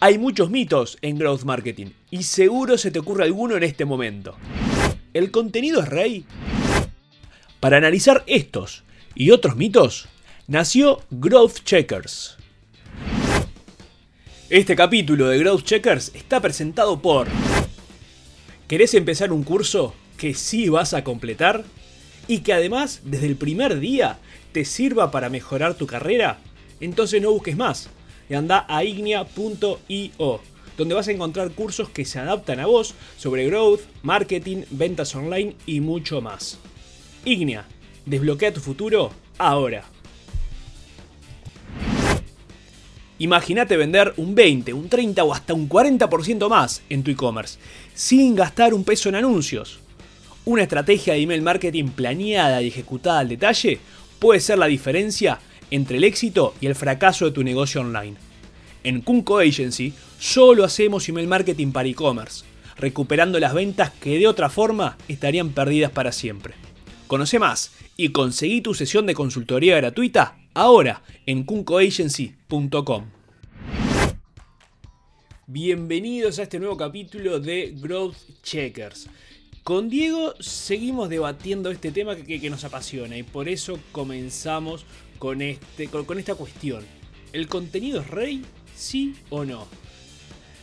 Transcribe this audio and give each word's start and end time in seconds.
Hay 0.00 0.16
muchos 0.16 0.48
mitos 0.48 0.96
en 1.02 1.18
growth 1.18 1.42
marketing 1.42 1.88
y 2.08 2.22
seguro 2.22 2.78
se 2.78 2.92
te 2.92 3.00
ocurre 3.00 3.24
alguno 3.24 3.56
en 3.56 3.64
este 3.64 3.84
momento. 3.84 4.36
¿El 5.12 5.32
contenido 5.32 5.80
es 5.80 5.88
rey? 5.88 6.24
Para 7.58 7.78
analizar 7.78 8.22
estos 8.28 8.84
y 9.16 9.32
otros 9.32 9.56
mitos, 9.56 10.06
nació 10.46 11.02
Growth 11.10 11.64
Checkers. 11.64 12.36
Este 14.48 14.76
capítulo 14.76 15.26
de 15.26 15.38
Growth 15.40 15.64
Checkers 15.64 16.12
está 16.14 16.40
presentado 16.40 17.02
por... 17.02 17.26
¿Querés 18.68 18.94
empezar 18.94 19.32
un 19.32 19.42
curso 19.42 19.96
que 20.16 20.32
sí 20.32 20.68
vas 20.68 20.94
a 20.94 21.02
completar? 21.02 21.64
Y 22.28 22.42
que 22.42 22.52
además 22.52 23.00
desde 23.02 23.26
el 23.26 23.34
primer 23.34 23.80
día 23.80 24.20
te 24.52 24.64
sirva 24.64 25.10
para 25.10 25.28
mejorar 25.28 25.74
tu 25.74 25.88
carrera? 25.88 26.38
Entonces 26.78 27.20
no 27.20 27.32
busques 27.32 27.56
más 27.56 27.90
y 28.28 28.34
anda 28.34 28.66
a 28.68 28.84
ignia.io, 28.84 30.40
donde 30.76 30.94
vas 30.94 31.08
a 31.08 31.12
encontrar 31.12 31.50
cursos 31.50 31.88
que 31.88 32.04
se 32.04 32.18
adaptan 32.18 32.60
a 32.60 32.66
vos 32.66 32.94
sobre 33.16 33.46
growth, 33.46 33.80
marketing, 34.02 34.64
ventas 34.70 35.14
online 35.14 35.56
y 35.66 35.80
mucho 35.80 36.20
más. 36.20 36.58
Ignia, 37.24 37.64
desbloquea 38.06 38.52
tu 38.52 38.60
futuro 38.60 39.10
ahora. 39.38 39.84
Imagínate 43.20 43.76
vender 43.76 44.14
un 44.16 44.36
20, 44.36 44.72
un 44.72 44.88
30 44.88 45.24
o 45.24 45.34
hasta 45.34 45.52
un 45.52 45.68
40% 45.68 46.48
más 46.48 46.82
en 46.88 47.02
tu 47.02 47.10
e-commerce, 47.10 47.58
sin 47.92 48.36
gastar 48.36 48.72
un 48.74 48.84
peso 48.84 49.08
en 49.08 49.16
anuncios. 49.16 49.80
Una 50.44 50.62
estrategia 50.62 51.14
de 51.14 51.22
email 51.22 51.42
marketing 51.42 51.88
planeada 51.88 52.62
y 52.62 52.68
ejecutada 52.68 53.18
al 53.18 53.28
detalle 53.28 53.80
puede 54.20 54.38
ser 54.40 54.58
la 54.58 54.66
diferencia 54.66 55.40
entre 55.70 55.98
el 55.98 56.04
éxito 56.04 56.54
y 56.60 56.66
el 56.66 56.74
fracaso 56.74 57.24
de 57.24 57.32
tu 57.32 57.42
negocio 57.42 57.80
online. 57.80 58.16
En 58.84 59.00
Kunko 59.00 59.38
Agency 59.38 59.92
solo 60.18 60.64
hacemos 60.64 61.08
email 61.08 61.26
marketing 61.26 61.72
para 61.72 61.88
e-commerce, 61.88 62.44
recuperando 62.76 63.38
las 63.40 63.54
ventas 63.54 63.90
que 63.90 64.18
de 64.18 64.28
otra 64.28 64.48
forma 64.48 64.96
estarían 65.08 65.50
perdidas 65.50 65.90
para 65.90 66.12
siempre. 66.12 66.54
Conoce 67.06 67.38
más 67.38 67.72
y 67.96 68.10
conseguí 68.10 68.60
tu 68.60 68.74
sesión 68.74 69.06
de 69.06 69.14
consultoría 69.14 69.76
gratuita 69.76 70.38
ahora 70.54 71.02
en 71.26 71.44
kunkoagency.com. 71.44 73.06
Bienvenidos 75.46 76.38
a 76.38 76.42
este 76.42 76.58
nuevo 76.58 76.76
capítulo 76.76 77.40
de 77.40 77.74
Growth 77.74 78.16
Checkers. 78.42 79.08
Con 79.62 79.88
Diego 79.88 80.34
seguimos 80.40 81.08
debatiendo 81.08 81.70
este 81.70 81.90
tema 81.90 82.16
que, 82.16 82.50
nos 82.50 82.64
apasiona 82.64 83.16
y 83.16 83.22
por 83.22 83.48
eso 83.48 83.78
comenzamos 83.92 84.84
con, 85.18 85.42
este, 85.42 85.88
con, 85.88 86.18
esta 86.18 86.34
cuestión. 86.34 86.84
¿El 87.32 87.48
contenido 87.48 88.00
es 88.00 88.08
rey? 88.08 88.42
¿Sí 88.74 89.14
o 89.30 89.44
no? 89.44 89.66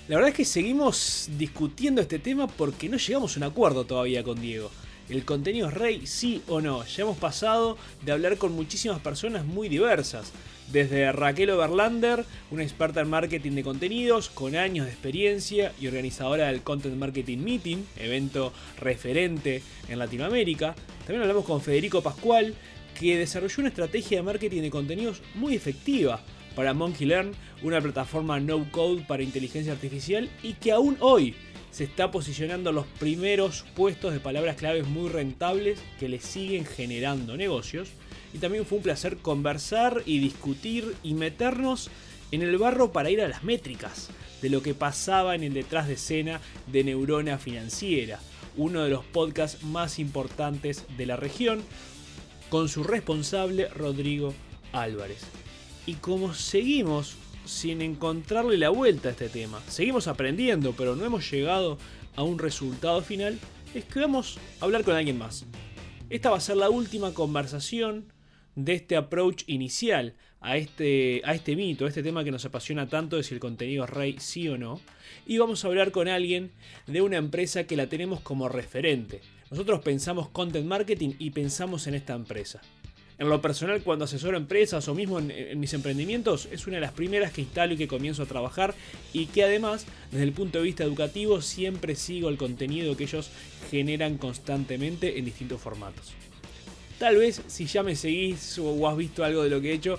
La 0.07 0.15
verdad 0.15 0.29
es 0.29 0.35
que 0.35 0.45
seguimos 0.45 1.29
discutiendo 1.37 2.01
este 2.01 2.19
tema 2.19 2.47
porque 2.47 2.89
no 2.89 2.97
llegamos 2.97 3.35
a 3.35 3.39
un 3.39 3.43
acuerdo 3.43 3.85
todavía 3.85 4.23
con 4.23 4.39
Diego. 4.39 4.71
¿El 5.09 5.23
contenido 5.23 5.67
es 5.67 5.73
rey? 5.73 6.07
¿Sí 6.07 6.41
o 6.47 6.61
no? 6.61 6.83
Ya 6.85 7.03
hemos 7.03 7.17
pasado 7.17 7.77
de 8.03 8.11
hablar 8.11 8.37
con 8.37 8.53
muchísimas 8.53 8.99
personas 9.01 9.45
muy 9.45 9.69
diversas. 9.69 10.31
Desde 10.71 11.11
Raquel 11.11 11.51
Overlander, 11.51 12.25
una 12.49 12.63
experta 12.63 13.01
en 13.01 13.09
marketing 13.09 13.51
de 13.51 13.63
contenidos, 13.63 14.29
con 14.29 14.55
años 14.55 14.87
de 14.87 14.91
experiencia 14.91 15.73
y 15.79 15.85
organizadora 15.85 16.47
del 16.47 16.63
Content 16.63 16.97
Marketing 16.97 17.37
Meeting, 17.37 17.85
evento 17.97 18.51
referente 18.79 19.61
en 19.89 19.99
Latinoamérica. 19.99 20.73
También 20.99 21.21
hablamos 21.21 21.45
con 21.45 21.61
Federico 21.61 22.01
Pascual, 22.01 22.55
que 22.99 23.17
desarrolló 23.17 23.55
una 23.59 23.69
estrategia 23.69 24.17
de 24.17 24.23
marketing 24.23 24.61
de 24.61 24.71
contenidos 24.71 25.21
muy 25.35 25.53
efectiva 25.53 26.21
para 26.55 26.73
Monkey 26.73 27.05
Learn, 27.05 27.33
una 27.61 27.81
plataforma 27.81 28.39
no 28.39 28.71
code 28.71 29.03
para 29.07 29.23
inteligencia 29.23 29.73
artificial 29.73 30.29
y 30.41 30.53
que 30.53 30.71
aún 30.71 30.97
hoy 31.01 31.35
se 31.71 31.83
está 31.83 32.09
posicionando 32.09 32.71
los 32.71 32.87
primeros 32.87 33.65
puestos 33.75 34.13
de 34.13 34.21
palabras 34.21 34.55
claves 34.55 34.87
muy 34.87 35.09
rentables 35.09 35.77
que 35.99 36.07
le 36.07 36.21
siguen 36.21 36.65
generando 36.65 37.35
negocios. 37.35 37.89
Y 38.33 38.37
también 38.37 38.65
fue 38.65 38.77
un 38.77 38.83
placer 38.83 39.17
conversar 39.17 40.01
y 40.05 40.19
discutir 40.19 40.95
y 41.03 41.13
meternos 41.13 41.89
en 42.31 42.41
el 42.41 42.57
barro 42.57 42.93
para 42.93 43.09
ir 43.09 43.21
a 43.21 43.27
las 43.27 43.43
métricas 43.43 44.09
de 44.41 44.49
lo 44.49 44.61
que 44.61 44.73
pasaba 44.73 45.35
en 45.35 45.43
el 45.43 45.53
detrás 45.53 45.87
de 45.87 45.95
escena 45.95 46.39
de 46.67 46.85
Neurona 46.85 47.37
Financiera, 47.37 48.19
uno 48.55 48.83
de 48.83 48.89
los 48.89 49.03
podcasts 49.03 49.63
más 49.63 49.99
importantes 49.99 50.85
de 50.97 51.05
la 51.05 51.17
región, 51.17 51.61
con 52.49 52.69
su 52.69 52.83
responsable 52.83 53.67
Rodrigo 53.69 54.33
Álvarez. 54.71 55.23
Y 55.85 55.95
como 55.95 56.33
seguimos 56.33 57.15
sin 57.45 57.81
encontrarle 57.81 58.57
la 58.57 58.69
vuelta 58.69 59.09
a 59.09 59.11
este 59.11 59.29
tema, 59.29 59.61
seguimos 59.67 60.07
aprendiendo, 60.07 60.73
pero 60.73 60.95
no 60.95 61.05
hemos 61.05 61.29
llegado 61.29 61.77
a 62.15 62.23
un 62.23 62.39
resultado 62.39 63.01
final, 63.01 63.39
es 63.73 63.85
que 63.85 63.99
vamos 63.99 64.37
a 64.59 64.65
hablar 64.65 64.83
con 64.83 64.95
alguien 64.95 65.17
más. 65.17 65.45
Esta 66.09 66.29
va 66.29 66.37
a 66.37 66.41
ser 66.41 66.57
la 66.57 66.69
última 66.69 67.13
conversación 67.13 68.11
de 68.55 68.73
este 68.73 68.95
approach 68.95 69.43
inicial 69.47 70.15
a 70.39 70.57
este, 70.57 71.21
a 71.25 71.33
este 71.33 71.55
mito, 71.55 71.85
a 71.85 71.87
este 71.87 72.03
tema 72.03 72.23
que 72.23 72.31
nos 72.31 72.45
apasiona 72.45 72.87
tanto 72.87 73.17
de 73.17 73.23
si 73.23 73.33
el 73.33 73.39
contenido 73.39 73.83
es 73.83 73.89
rey, 73.89 74.15
sí 74.19 74.47
o 74.47 74.57
no. 74.57 74.79
Y 75.25 75.39
vamos 75.39 75.63
a 75.63 75.67
hablar 75.67 75.91
con 75.91 76.07
alguien 76.07 76.51
de 76.87 77.01
una 77.01 77.17
empresa 77.17 77.65
que 77.65 77.75
la 77.75 77.87
tenemos 77.87 78.21
como 78.21 78.47
referente. 78.47 79.21
Nosotros 79.51 79.81
pensamos 79.81 80.29
content 80.29 80.65
marketing 80.65 81.13
y 81.19 81.29
pensamos 81.29 81.85
en 81.87 81.95
esta 81.95 82.13
empresa. 82.13 82.61
En 83.17 83.29
lo 83.29 83.41
personal, 83.41 83.81
cuando 83.81 84.05
asesoro 84.05 84.35
empresas 84.35 84.87
o 84.89 84.95
mismo 84.95 85.19
en, 85.19 85.59
mis 85.59 85.73
emprendimientos, 85.73 86.49
es 86.51 86.67
una 86.67 86.77
de 86.77 86.81
las 86.81 86.91
primeras 86.91 87.31
que 87.31 87.41
instalo 87.41 87.73
y 87.73 87.77
que 87.77 87.87
comienzo 87.87 88.23
a 88.23 88.25
trabajar 88.25 88.73
y 89.13 89.27
que 89.27 89.43
además, 89.43 89.85
desde 90.11 90.25
el 90.25 90.33
punto 90.33 90.57
de 90.57 90.65
vista 90.65 90.83
educativo, 90.83 91.41
siempre 91.41 91.95
sigo 91.95 92.27
el 92.27 92.37
contenido 92.37 92.97
que 92.97 93.03
ellos 93.03 93.29
generan 93.69 94.17
constantemente 94.17 95.17
en 95.17 95.25
distintos 95.25 95.61
formatos. 95.61 96.13
Tal 96.99 97.15
vez 97.17 97.41
si 97.47 97.67
ya 97.67 97.83
me 97.83 97.95
seguís 97.95 98.57
o 98.57 98.87
has 98.87 98.97
visto 98.97 99.23
algo 99.23 99.43
de 99.43 99.49
lo 99.49 99.61
que 99.61 99.71
he 99.71 99.75
hecho, 99.75 99.97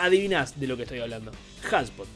adivinás 0.00 0.58
de 0.58 0.66
lo 0.66 0.76
que 0.76 0.84
estoy 0.84 0.98
hablando. 0.98 1.30
Haspot. 1.70 2.08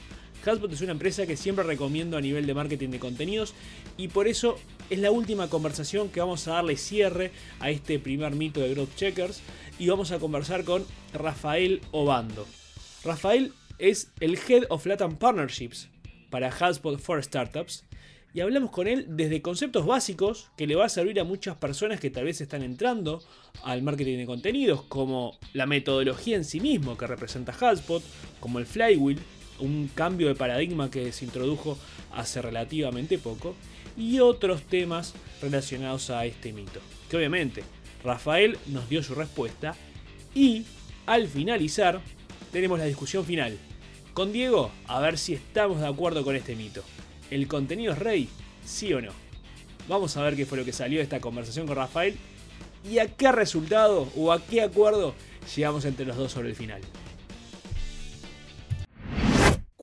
Haspot 0.45 0.73
es 0.73 0.81
una 0.81 0.93
empresa 0.93 1.27
que 1.27 1.37
siempre 1.37 1.65
recomiendo 1.65 2.17
a 2.17 2.21
nivel 2.21 2.47
de 2.47 2.55
marketing 2.55 2.89
de 2.91 2.99
contenidos 2.99 3.55
y 3.97 4.09
por 4.09 4.29
eso 4.29 4.59
es 4.91 4.99
la 4.99 5.11
última 5.11 5.49
conversación 5.49 6.09
que 6.09 6.21
vamos 6.21 6.47
a 6.47 6.53
darle 6.53 6.77
cierre 6.77 7.33
a 7.61 7.71
este 7.71 7.99
primer 7.99 8.35
mito 8.35 8.61
de 8.61 8.71
Growth 8.75 8.95
Checkers 8.97 9.41
y 9.79 9.89
vamos 9.89 10.13
a 10.13 10.19
conversar 10.19 10.65
con 10.65 10.85
Rafael 11.13 11.81
Obando. 11.91 12.47
Rafael 13.05 13.53
es 13.79 14.13
el 14.21 14.39
Head 14.39 14.65
of 14.69 14.87
Latin 14.87 15.17
Partnerships 15.17 15.89
para 16.31 16.49
HubSpot 16.49 16.99
for 16.99 17.23
Startups 17.23 17.85
y 18.37 18.41
hablamos 18.41 18.71
con 18.71 18.87
él 18.87 19.07
desde 19.09 19.41
conceptos 19.41 19.87
básicos 19.87 20.51
que 20.59 20.67
le 20.67 20.75
va 20.75 20.85
a 20.85 20.91
servir 20.91 21.19
a 21.19 21.25
muchas 21.25 21.57
personas 21.57 22.01
que 22.01 22.11
tal 22.11 22.25
vez 22.25 22.41
están 22.41 22.63
entrando 22.63 23.23
al 23.63 23.81
marketing 23.81 24.19
de 24.19 24.27
contenidos, 24.27 24.83
como 24.83 25.39
la 25.55 25.65
metodología 25.65 26.37
en 26.37 26.45
sí 26.45 26.61
mismo 26.61 26.99
que 26.99 27.07
representa 27.07 27.57
HubSpot, 27.59 28.03
como 28.39 28.59
el 28.59 28.67
flywheel, 28.67 29.19
un 29.61 29.91
cambio 29.95 30.29
de 30.29 30.35
paradigma 30.35 30.91
que 30.91 31.13
se 31.13 31.25
introdujo 31.25 31.79
hace 32.13 32.43
relativamente 32.43 33.19
poco, 33.19 33.55
y 33.97 34.21
otros 34.21 34.63
temas 34.63 35.15
relacionados 35.41 36.11
a 36.11 36.27
este 36.27 36.53
mito, 36.53 36.81
que 37.09 37.17
obviamente 37.17 37.65
Rafael 38.05 38.59
nos 38.67 38.89
dio 38.89 39.03
su 39.03 39.15
respuesta 39.15 39.75
y 40.35 40.65
al 41.07 41.29
finalizar 41.29 42.01
tenemos 42.53 42.79
la 42.79 42.85
discusión 42.85 43.25
final. 43.25 43.57
Con 44.13 44.33
Diego, 44.33 44.71
a 44.87 45.01
ver 45.01 45.19
si 45.19 45.35
estamos 45.35 45.81
de 45.81 45.87
acuerdo 45.87 46.25
con 46.25 46.37
este 46.37 46.57
mito. 46.57 46.83
¿El 47.31 47.49
contenido 47.49 47.93
es 47.93 47.99
rey? 47.99 48.29
¿Sí 48.65 48.93
o 48.93 49.01
no? 49.01 49.13
Vamos 49.89 50.17
a 50.17 50.23
ver 50.23 50.37
qué 50.37 50.47
fue 50.47 50.59
lo 50.59 50.65
que 50.65 50.73
salió 50.73 50.99
de 50.99 51.05
esta 51.05 51.21
conversación 51.21 51.67
con 51.67 51.77
Rafael 51.77 52.17
y 52.89 52.99
a 52.99 53.09
qué 53.09 53.31
resultado 53.33 54.09
o 54.17 54.33
a 54.33 54.45
qué 54.45 54.63
acuerdo 54.63 55.15
llegamos 55.55 55.85
entre 55.85 56.07
los 56.07 56.17
dos 56.17 56.33
sobre 56.33 56.51
el 56.51 56.57
final. 56.57 56.81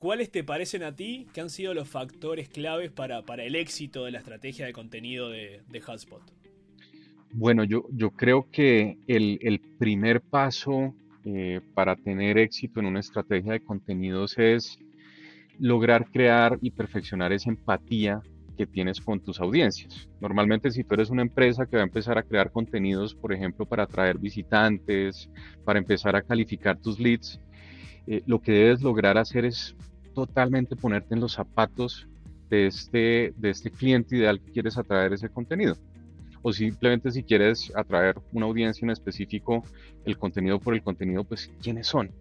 ¿Cuáles 0.04 0.30
te 0.30 0.44
parecen 0.44 0.84
a 0.84 0.94
ti 0.94 1.28
que 1.34 1.40
han 1.40 1.50
sido 1.50 1.74
los 1.74 1.88
factores 1.88 2.50
claves 2.50 2.92
para, 2.92 3.22
para 3.22 3.46
el 3.46 3.56
éxito 3.56 4.04
de 4.04 4.12
la 4.12 4.18
estrategia 4.18 4.66
de 4.66 4.74
contenido 4.74 5.30
de, 5.30 5.62
de 5.70 5.80
HubSpot? 5.80 6.22
Bueno, 7.32 7.64
yo, 7.64 7.86
yo 7.90 8.10
creo 8.10 8.46
que 8.52 8.98
el, 9.08 9.40
el 9.42 9.62
primer 9.62 10.20
paso 10.20 10.94
eh, 11.24 11.62
para 11.74 11.96
tener 11.96 12.38
éxito 12.38 12.82
en 12.82 12.88
una 12.88 13.00
estrategia 13.00 13.54
de 13.54 13.62
contenidos 13.62 14.38
es 14.38 14.78
lograr 15.58 16.12
crear 16.12 16.60
y 16.62 16.72
perfeccionar 16.72 17.32
esa 17.32 17.50
empatía 17.50 18.22
que 18.58 18.68
tienes 18.68 19.00
con 19.00 19.22
tus 19.22 19.40
audiencias. 19.40 20.10
Normalmente 20.20 20.70
si 20.72 20.84
tú 20.84 20.96
eres 20.96 21.12
una 21.12 21.22
empresa 21.22 21.66
que 21.66 21.78
va 21.78 21.82
a 21.82 21.86
empezar 21.86 22.18
a 22.18 22.24
crear 22.24 22.52
contenidos, 22.52 23.16
por 23.16 23.32
ejemplo, 23.32 23.66
para 23.66 23.84
atraer 23.84 24.18
visitantes, 24.18 25.30
para 25.64 25.80
empezar 25.80 26.18
a 26.18 26.24
calificar 26.24 26.78
tus 26.78 27.00
leads, 27.00 27.40
eh, 28.06 28.22
lo 28.26 28.42
que 28.42 28.52
debes 28.52 28.82
lograr 28.82 29.18
hacer 29.18 29.46
es 29.46 29.78
totalmente 30.14 30.76
ponerte 30.76 31.14
en 31.14 31.22
los 31.22 31.34
zapatos 31.34 32.08
de 32.50 32.68
este, 32.68 33.34
de 33.38 33.50
este 33.50 33.72
cliente 33.72 34.18
ideal 34.18 34.40
que 34.40 34.52
quieres 34.52 34.78
atraer 34.78 35.14
ese 35.14 35.30
contenido 35.30 35.76
o 36.44 36.52
simplemente 36.54 37.10
si 37.10 37.24
quieres 37.24 37.72
atraer 37.76 38.16
una 38.34 38.46
audiencia 38.46 38.86
en 38.86 38.92
específico, 38.92 39.64
el 40.06 40.18
contenido 40.18 40.60
por 40.60 40.76
el 40.76 40.84
contenido, 40.84 41.24
pues 41.24 41.50
quiénes 41.62 41.88
son. 41.88 42.12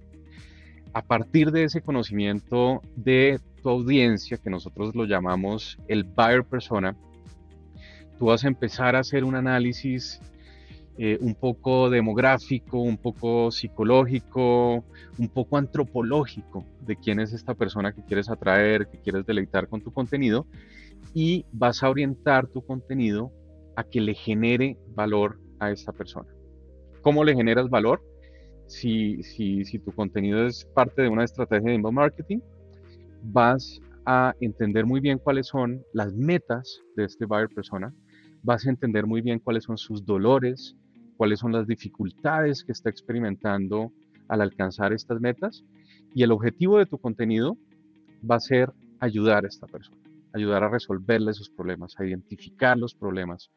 A 0.95 1.03
partir 1.03 1.51
de 1.51 1.65
ese 1.65 1.83
conocimiento 1.83 2.81
de 2.95 3.41
tu 3.63 3.69
audiencia, 3.69 4.39
que 4.39 4.49
nosotros 4.49 4.95
lo 4.95 5.05
llamamos 5.05 5.77
el 5.89 6.05
buyer 6.05 6.45
persona, 6.45 6.97
tú 8.19 8.27
vas 8.27 8.45
a 8.45 8.49
empezar 8.49 8.95
a 8.95 9.01
hacer 9.01 9.25
un 9.25 9.35
análisis 9.35 10.21
eh, 10.99 11.19
un 11.21 11.35
poco 11.35 11.89
demográfico, 11.89 12.79
un 12.79 12.99
poco 12.99 13.51
psicológico, 13.51 14.85
un 15.19 15.29
poco 15.29 15.57
antropológico 15.57 16.67
de 16.81 16.97
quién 16.97 17.19
es 17.19 17.33
esta 17.33 17.55
persona 17.55 17.93
que 17.93 18.05
quieres 18.05 18.29
atraer, 18.29 18.89
que 18.89 19.01
quieres 19.01 19.25
deleitar 19.25 19.69
con 19.69 19.81
tu 19.81 19.91
contenido 19.91 20.47
y 21.15 21.47
vas 21.53 21.83
a 21.83 21.89
orientar 21.89 22.47
tu 22.47 22.63
contenido 22.63 23.33
a 23.77 23.85
que 23.85 24.01
le 24.01 24.15
genere 24.15 24.77
valor 24.95 25.41
a 25.61 25.71
esta 25.71 25.93
persona. 25.93 26.29
¿Cómo 27.01 27.25
le 27.25 27.35
generas 27.35 27.71
valor? 27.71 28.03
Si, 28.67 29.23
si, 29.23 29.65
si 29.65 29.79
tu 29.79 29.93
contenido 29.93 30.47
es 30.47 30.65
parte 30.75 31.03
de 31.03 31.09
una 31.09 31.25
estrategia 31.25 31.71
de 31.71 31.75
inbound 31.77 31.97
marketing, 31.97 32.41
vas 33.23 33.81
a 34.05 34.35
entender 34.41 34.85
muy 34.85 35.01
bien 35.01 35.19
cuáles 35.19 35.47
son 35.47 35.83
las 35.93 36.13
metas 36.15 36.81
de 36.97 37.05
este 37.05 37.25
buyer 37.25 37.49
persona, 37.49 37.95
vas 38.43 38.67
a 38.67 38.71
entender 38.71 39.07
muy 39.07 39.21
bien 39.21 39.39
cuáles 39.39 39.65
son 39.65 39.79
sus 39.79 40.05
dolores, 40.05 40.77
cuáles 41.17 41.41
son 41.41 41.53
las 41.53 41.67
dificultades 41.67 42.65
que 42.65 42.73
está 42.73 42.91
experimentando 42.91 43.93
al 44.29 44.41
alcanzar 44.41 44.93
estas 44.93 45.21
metas 45.21 45.65
y 46.15 46.23
el 46.23 46.33
objetivo 46.33 46.79
de 46.79 46.87
tu 46.87 46.99
contenido 46.99 47.57
va 48.29 48.37
a 48.37 48.41
ser 48.41 48.73
ayudar 49.01 49.45
a 49.45 49.49
esta 49.49 49.67
persona, 49.67 50.01
ayudar 50.33 50.65
a 50.65 50.69
resolverle 50.69 51.33
sus 51.33 51.51
problemas, 51.51 51.95
a 51.99 52.05
identificar 52.05 52.77
los 52.79 52.95
problemas, 52.95 53.51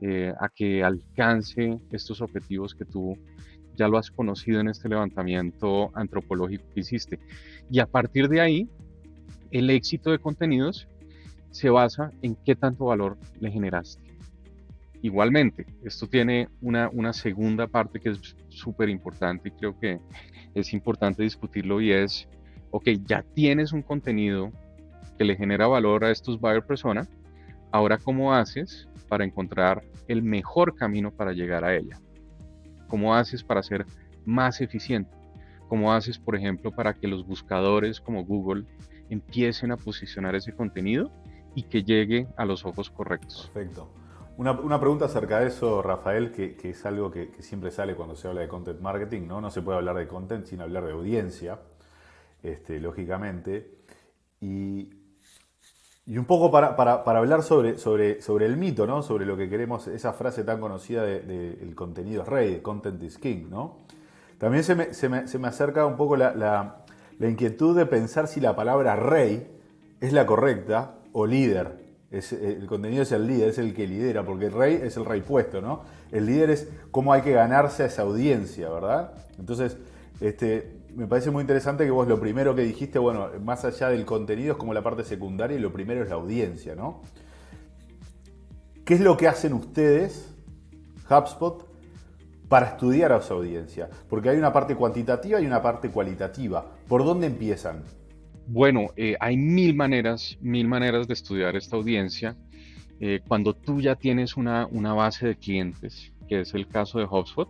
eh, 0.00 0.32
a 0.40 0.48
que 0.48 0.82
alcance 0.82 1.78
estos 1.90 2.20
objetivos 2.20 2.74
que 2.74 2.84
tú 2.84 3.16
ya 3.76 3.88
lo 3.88 3.96
has 3.96 4.10
conocido 4.10 4.60
en 4.60 4.68
este 4.68 4.88
levantamiento 4.88 5.90
antropológico 5.94 6.64
que 6.74 6.80
hiciste. 6.80 7.20
Y 7.70 7.78
a 7.78 7.86
partir 7.86 8.28
de 8.28 8.40
ahí, 8.40 8.68
el 9.50 9.70
éxito 9.70 10.10
de 10.10 10.18
contenidos 10.18 10.88
se 11.50 11.70
basa 11.70 12.10
en 12.22 12.36
qué 12.44 12.56
tanto 12.56 12.86
valor 12.86 13.16
le 13.40 13.50
generaste. 13.50 14.07
Igualmente, 15.02 15.66
esto 15.84 16.06
tiene 16.06 16.48
una, 16.60 16.90
una 16.92 17.12
segunda 17.12 17.66
parte 17.66 18.00
que 18.00 18.10
es 18.10 18.36
súper 18.48 18.88
importante 18.88 19.48
y 19.48 19.52
creo 19.52 19.78
que 19.78 20.00
es 20.54 20.72
importante 20.72 21.22
discutirlo 21.22 21.80
y 21.80 21.92
es, 21.92 22.28
ok, 22.70 22.88
ya 23.06 23.22
tienes 23.34 23.72
un 23.72 23.82
contenido 23.82 24.50
que 25.16 25.24
le 25.24 25.36
genera 25.36 25.66
valor 25.66 26.04
a 26.04 26.10
estos 26.10 26.40
buyer 26.40 26.64
persona, 26.64 27.06
ahora 27.70 27.98
cómo 27.98 28.34
haces 28.34 28.88
para 29.08 29.24
encontrar 29.24 29.82
el 30.06 30.22
mejor 30.22 30.74
camino 30.74 31.10
para 31.10 31.32
llegar 31.32 31.64
a 31.64 31.74
ella? 31.74 32.00
¿Cómo 32.86 33.14
haces 33.14 33.42
para 33.42 33.62
ser 33.62 33.86
más 34.24 34.60
eficiente? 34.60 35.10
¿Cómo 35.68 35.92
haces, 35.92 36.18
por 36.18 36.34
ejemplo, 36.36 36.70
para 36.70 36.94
que 36.94 37.08
los 37.08 37.26
buscadores 37.26 38.00
como 38.00 38.24
Google 38.24 38.64
empiecen 39.10 39.70
a 39.70 39.76
posicionar 39.76 40.34
ese 40.34 40.52
contenido 40.52 41.10
y 41.54 41.64
que 41.64 41.82
llegue 41.82 42.26
a 42.36 42.44
los 42.44 42.64
ojos 42.64 42.90
correctos? 42.90 43.50
Perfecto. 43.52 43.90
Una, 44.38 44.78
pregunta 44.78 45.06
acerca 45.06 45.40
de 45.40 45.48
eso, 45.48 45.82
Rafael, 45.82 46.30
que, 46.30 46.56
es 46.62 46.86
algo 46.86 47.10
que, 47.10 47.32
siempre 47.40 47.72
sale 47.72 47.96
cuando 47.96 48.14
se 48.14 48.28
habla 48.28 48.42
de 48.42 48.46
content 48.46 48.80
marketing, 48.80 49.26
¿no? 49.26 49.40
No 49.40 49.50
se 49.50 49.62
puede 49.62 49.78
hablar 49.78 49.96
de 49.96 50.06
content 50.06 50.46
sin 50.46 50.60
hablar 50.60 50.84
de 50.84 50.92
audiencia, 50.92 51.58
este, 52.44 52.78
lógicamente. 52.78 53.78
Y, 54.40 54.90
un 56.06 56.24
poco 56.24 56.52
para, 56.52 57.02
hablar 57.02 57.42
sobre, 57.42 57.78
sobre, 57.78 58.22
sobre, 58.22 58.46
el 58.46 58.56
mito, 58.56 58.86
¿no? 58.86 59.02
Sobre 59.02 59.26
lo 59.26 59.36
que 59.36 59.48
queremos, 59.48 59.88
esa 59.88 60.12
frase 60.12 60.44
tan 60.44 60.60
conocida 60.60 61.02
de, 61.02 61.58
el 61.60 61.74
contenido 61.74 62.22
es 62.22 62.28
rey, 62.28 62.60
content 62.60 63.02
is 63.02 63.18
king, 63.18 63.48
¿no? 63.50 63.78
También 64.38 64.62
se 64.62 64.76
me, 64.76 65.48
acerca 65.48 65.84
un 65.84 65.96
poco 65.96 66.16
la, 66.16 66.32
la 67.18 67.28
inquietud 67.28 67.76
de 67.76 67.86
pensar 67.86 68.28
si 68.28 68.38
la 68.38 68.54
palabra 68.54 68.94
rey 68.94 69.50
es 70.00 70.12
la 70.12 70.26
correcta 70.26 70.94
o 71.10 71.26
líder 71.26 71.87
el 72.10 72.66
contenido 72.66 73.02
es 73.02 73.12
el 73.12 73.26
líder, 73.26 73.50
es 73.50 73.58
el 73.58 73.74
que 73.74 73.86
lidera, 73.86 74.24
porque 74.24 74.46
el 74.46 74.52
rey 74.52 74.80
es 74.82 74.96
el 74.96 75.04
rey 75.04 75.20
puesto, 75.20 75.60
¿no? 75.60 75.82
El 76.10 76.24
líder 76.24 76.50
es 76.50 76.68
cómo 76.90 77.12
hay 77.12 77.20
que 77.20 77.32
ganarse 77.32 77.82
a 77.82 77.86
esa 77.86 78.02
audiencia, 78.02 78.70
¿verdad? 78.70 79.12
Entonces, 79.38 79.76
este, 80.20 80.78
me 80.94 81.06
parece 81.06 81.30
muy 81.30 81.42
interesante 81.42 81.84
que 81.84 81.90
vos 81.90 82.08
lo 82.08 82.18
primero 82.18 82.54
que 82.54 82.62
dijiste, 82.62 82.98
bueno, 82.98 83.28
más 83.44 83.64
allá 83.64 83.90
del 83.90 84.06
contenido 84.06 84.52
es 84.52 84.58
como 84.58 84.72
la 84.72 84.82
parte 84.82 85.04
secundaria 85.04 85.56
y 85.56 85.60
lo 85.60 85.72
primero 85.72 86.02
es 86.02 86.08
la 86.08 86.14
audiencia, 86.14 86.74
¿no? 86.74 87.02
¿Qué 88.86 88.94
es 88.94 89.00
lo 89.00 89.18
que 89.18 89.28
hacen 89.28 89.52
ustedes, 89.52 90.34
HubSpot, 91.10 91.68
para 92.48 92.68
estudiar 92.68 93.12
a 93.12 93.18
esa 93.18 93.34
audiencia? 93.34 93.90
Porque 94.08 94.30
hay 94.30 94.38
una 94.38 94.50
parte 94.50 94.74
cuantitativa 94.74 95.40
y 95.42 95.46
una 95.46 95.60
parte 95.60 95.90
cualitativa. 95.90 96.64
¿Por 96.88 97.04
dónde 97.04 97.26
empiezan? 97.26 97.84
Bueno, 98.50 98.86
eh, 98.96 99.14
hay 99.20 99.36
mil 99.36 99.74
maneras, 99.74 100.38
mil 100.40 100.66
maneras 100.66 101.06
de 101.06 101.12
estudiar 101.12 101.54
esta 101.54 101.76
audiencia. 101.76 102.34
Eh, 102.98 103.20
cuando 103.28 103.52
tú 103.52 103.82
ya 103.82 103.94
tienes 103.94 104.38
una, 104.38 104.66
base 104.94 105.26
de 105.26 105.36
clientes, 105.36 106.14
que 106.26 106.40
es 106.40 106.54
el 106.54 106.66
caso 106.66 106.98
de 106.98 107.04
HubSpot, 107.04 107.46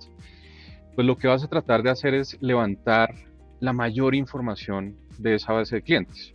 pues 0.97 1.07
lo 1.07 1.17
que 1.17 1.29
vas 1.29 1.45
a 1.45 1.49
tratar 1.49 1.85
de 1.85 1.91
hacer 1.91 2.15
es 2.15 2.37
levantar 2.41 3.15
la 3.61 3.73
mayor 3.73 4.17
información 4.17 4.97
de 5.19 5.37
esa 5.37 5.53
base 5.53 5.77
de 5.77 5.83
clientes. 5.83 6.33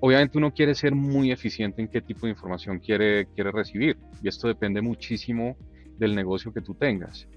Obviamente 0.00 0.38
uno 0.38 0.52
quiere 0.52 0.74
ser 0.74 0.92
muy 0.92 1.30
eficiente 1.30 1.80
en 1.80 1.86
qué 1.86 2.00
tipo 2.00 2.26
de 2.26 2.32
información 2.32 2.80
quiere, 2.80 3.26
quiere 3.26 3.52
recibir 3.52 3.96
y 4.24 4.26
esto 4.26 4.48
depende 4.48 4.82
muchísimo 4.82 5.56
del 5.98 6.16
negocio 6.16 6.52
que 6.52 6.62
tú 6.62 6.74
tengas. 6.74 7.28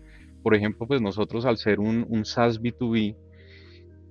Por 0.42 0.56
ejemplo, 0.56 0.88
pues 0.88 1.02
nosotros 1.02 1.46
al 1.46 1.58
ser 1.58 1.80
un, 1.80 2.04
un 2.10 2.26
SaaS 2.26 2.60
B2B, 2.60 3.16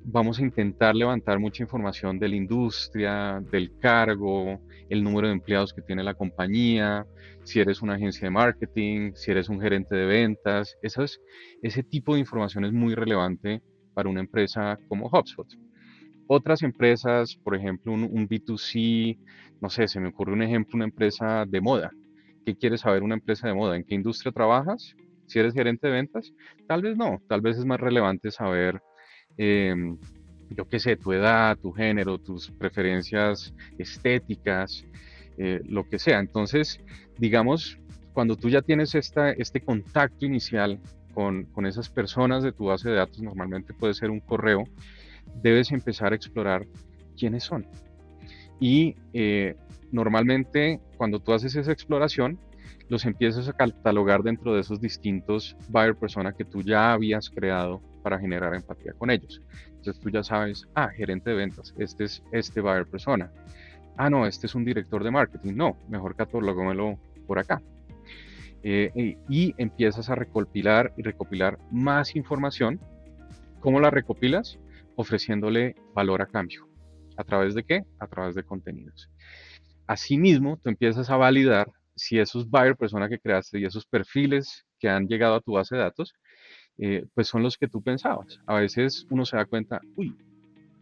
vamos 0.04 0.38
a 0.38 0.42
intentar 0.42 0.94
levantar 0.94 1.38
mucha 1.38 1.62
información 1.62 2.18
de 2.18 2.28
la 2.28 2.36
industria, 2.36 3.42
del 3.50 3.78
cargo, 3.78 4.60
el 4.88 5.02
número 5.02 5.28
de 5.28 5.34
empleados 5.34 5.72
que 5.72 5.82
tiene 5.82 6.02
la 6.02 6.14
compañía, 6.14 7.06
si 7.44 7.60
eres 7.60 7.82
una 7.82 7.94
agencia 7.94 8.26
de 8.26 8.30
marketing, 8.30 9.12
si 9.14 9.30
eres 9.30 9.48
un 9.48 9.60
gerente 9.60 9.94
de 9.94 10.06
ventas. 10.06 10.76
ese 10.82 11.82
tipo 11.82 12.14
de 12.14 12.20
información 12.20 12.64
es 12.64 12.72
muy 12.72 12.94
relevante 12.94 13.62
para 13.94 14.08
una 14.08 14.20
empresa 14.20 14.78
como 14.88 15.06
HubSpot. 15.06 15.46
Otras 16.26 16.62
empresas, 16.62 17.36
por 17.36 17.54
ejemplo, 17.54 17.92
un, 17.92 18.04
un 18.04 18.28
B2C, 18.28 19.18
no 19.60 19.68
sé, 19.68 19.86
se 19.88 20.00
me 20.00 20.08
ocurre 20.08 20.32
un 20.32 20.42
ejemplo, 20.42 20.76
una 20.76 20.84
empresa 20.84 21.44
de 21.46 21.60
moda. 21.60 21.90
¿Qué 22.44 22.56
quieres 22.56 22.80
saber 22.80 23.02
una 23.02 23.14
empresa 23.14 23.46
de 23.48 23.54
moda? 23.54 23.76
¿En 23.76 23.84
qué 23.84 23.94
industria 23.94 24.32
trabajas? 24.32 24.94
Si 25.26 25.38
eres 25.38 25.54
gerente 25.54 25.86
de 25.86 25.92
ventas, 25.92 26.32
tal 26.66 26.82
vez 26.82 26.96
no, 26.96 27.22
tal 27.28 27.40
vez 27.40 27.58
es 27.58 27.64
más 27.64 27.80
relevante 27.80 28.30
saber 28.30 28.80
Em, 29.36 29.96
yo 30.50 30.68
qué 30.68 30.78
sé, 30.78 30.96
tu 30.96 31.12
edad, 31.12 31.56
tu 31.58 31.72
género, 31.72 32.18
tus 32.18 32.50
preferencias 32.50 33.54
estéticas, 33.78 34.84
eh, 35.38 35.60
lo 35.66 35.88
que 35.88 35.98
sea. 35.98 36.18
Entonces, 36.18 36.80
digamos, 37.18 37.78
cuando 38.12 38.36
tú 38.36 38.50
ya 38.50 38.62
tienes 38.62 38.94
esta, 38.94 39.30
este 39.30 39.60
contacto 39.60 40.26
inicial 40.26 40.78
con, 41.14 41.44
con, 41.44 41.66
esas 41.66 41.88
personas 41.88 42.42
de 42.42 42.52
tu 42.52 42.66
base 42.66 42.90
de 42.90 42.96
datos, 42.96 43.22
normalmente 43.22 43.72
puede 43.72 43.94
ser 43.94 44.10
un 44.10 44.20
correo, 44.20 44.64
debes 45.42 45.72
empezar 45.72 46.12
a 46.12 46.16
explorar 46.16 46.66
quiénes 47.16 47.44
son. 47.44 47.66
Y 48.60 48.94
eh, 49.12 49.56
normalmente 49.90 50.80
cuando 50.96 51.18
tú 51.18 51.32
haces 51.32 51.56
esa 51.56 51.72
exploración, 51.72 52.38
los 52.88 53.06
empiezas 53.06 53.48
a 53.48 53.52
catalogar 53.54 54.22
dentro 54.22 54.54
de 54.54 54.60
esos 54.60 54.80
distintos 54.80 55.56
buyer 55.68 55.96
persona 55.96 56.32
que 56.32 56.44
tú 56.44 56.62
ya 56.62 56.92
habías 56.92 57.30
creado 57.30 57.80
para 58.02 58.18
generar 58.18 58.54
empatía 58.54 58.92
con 58.92 59.10
ellos. 59.10 59.40
Entonces 59.66 59.98
tú 60.00 60.10
ya 60.10 60.22
sabes, 60.22 60.66
ah, 60.74 60.88
gerente 60.88 61.30
de 61.30 61.36
ventas, 61.36 61.74
este 61.78 62.04
es 62.04 62.22
este 62.32 62.60
buyer 62.60 62.86
persona. 62.86 63.30
Ah, 63.96 64.10
no, 64.10 64.26
este 64.26 64.46
es 64.46 64.54
un 64.54 64.64
director 64.64 65.04
de 65.04 65.10
marketing. 65.10 65.54
No, 65.54 65.76
mejor 65.88 66.16
catalogómelo 66.16 66.98
por 67.26 67.38
acá. 67.38 67.62
Eh, 68.62 69.16
y, 69.28 69.54
empiezas 69.58 70.08
a 70.08 70.14
recopilar 70.14 70.92
y 70.96 71.02
recopilar 71.02 71.58
más 71.70 72.14
información. 72.14 72.80
¿Cómo 73.60 73.80
la 73.80 73.90
recopilas? 73.90 74.58
Ofreciéndole 74.94 75.74
valor 75.94 76.22
a 76.22 76.26
cambio. 76.26 76.68
¿A 77.16 77.24
través 77.24 77.54
de 77.54 77.64
qué? 77.64 77.84
A 77.98 78.06
través 78.06 78.34
de 78.34 78.44
contenidos. 78.44 79.10
Asimismo, 79.86 80.58
tú 80.62 80.70
empiezas 80.70 81.10
a 81.10 81.16
validar 81.16 81.70
si 81.94 82.18
esos 82.18 82.48
buyer 82.48 82.76
persona 82.76 83.08
que 83.08 83.18
creaste 83.18 83.58
y 83.58 83.64
esos 83.64 83.84
perfiles 83.84 84.64
que 84.78 84.88
han 84.88 85.06
llegado 85.06 85.34
a 85.34 85.40
tu 85.40 85.52
base 85.52 85.74
de 85.74 85.82
datos 85.82 86.14
eh, 86.78 87.06
pues 87.14 87.28
son 87.28 87.42
los 87.42 87.56
que 87.56 87.68
tú 87.68 87.82
pensabas. 87.82 88.40
A 88.46 88.54
veces 88.60 89.06
uno 89.10 89.24
se 89.24 89.36
da 89.36 89.44
cuenta, 89.44 89.80
uy, 89.96 90.14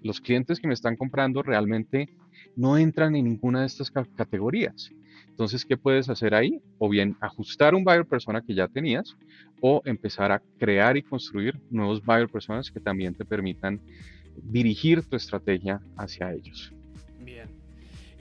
los 0.02 0.20
clientes 0.20 0.60
que 0.60 0.68
me 0.68 0.74
están 0.74 0.96
comprando 0.96 1.42
realmente 1.42 2.08
no 2.56 2.78
entran 2.78 3.14
en 3.16 3.24
ninguna 3.24 3.60
de 3.60 3.66
estas 3.66 3.90
categorías. 3.90 4.90
Entonces, 5.28 5.64
¿qué 5.64 5.76
puedes 5.76 6.08
hacer 6.08 6.34
ahí? 6.34 6.60
O 6.78 6.88
bien 6.88 7.16
ajustar 7.20 7.74
un 7.74 7.84
buyer 7.84 8.04
persona 8.04 8.42
que 8.42 8.54
ya 8.54 8.68
tenías 8.68 9.16
o 9.60 9.82
empezar 9.84 10.32
a 10.32 10.42
crear 10.58 10.96
y 10.96 11.02
construir 11.02 11.58
nuevos 11.70 12.04
buyer 12.04 12.28
personas 12.28 12.70
que 12.70 12.80
también 12.80 13.14
te 13.14 13.24
permitan 13.24 13.80
dirigir 14.36 15.02
tu 15.02 15.16
estrategia 15.16 15.80
hacia 15.96 16.32
ellos. 16.32 16.72
Bien. 17.20 17.48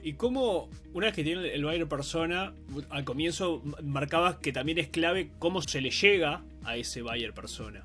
¿Y 0.02 0.14
cómo, 0.14 0.70
una 0.94 1.06
vez 1.06 1.14
que 1.14 1.24
tiene 1.24 1.52
el 1.52 1.64
buyer 1.64 1.86
persona, 1.86 2.54
al 2.88 3.04
comienzo 3.04 3.62
marcabas 3.82 4.36
que 4.36 4.52
también 4.52 4.78
es 4.78 4.88
clave 4.88 5.30
cómo 5.38 5.60
se 5.60 5.80
le 5.80 5.90
llega 5.90 6.42
a 6.64 6.76
ese 6.76 7.02
buyer 7.02 7.32
persona. 7.32 7.84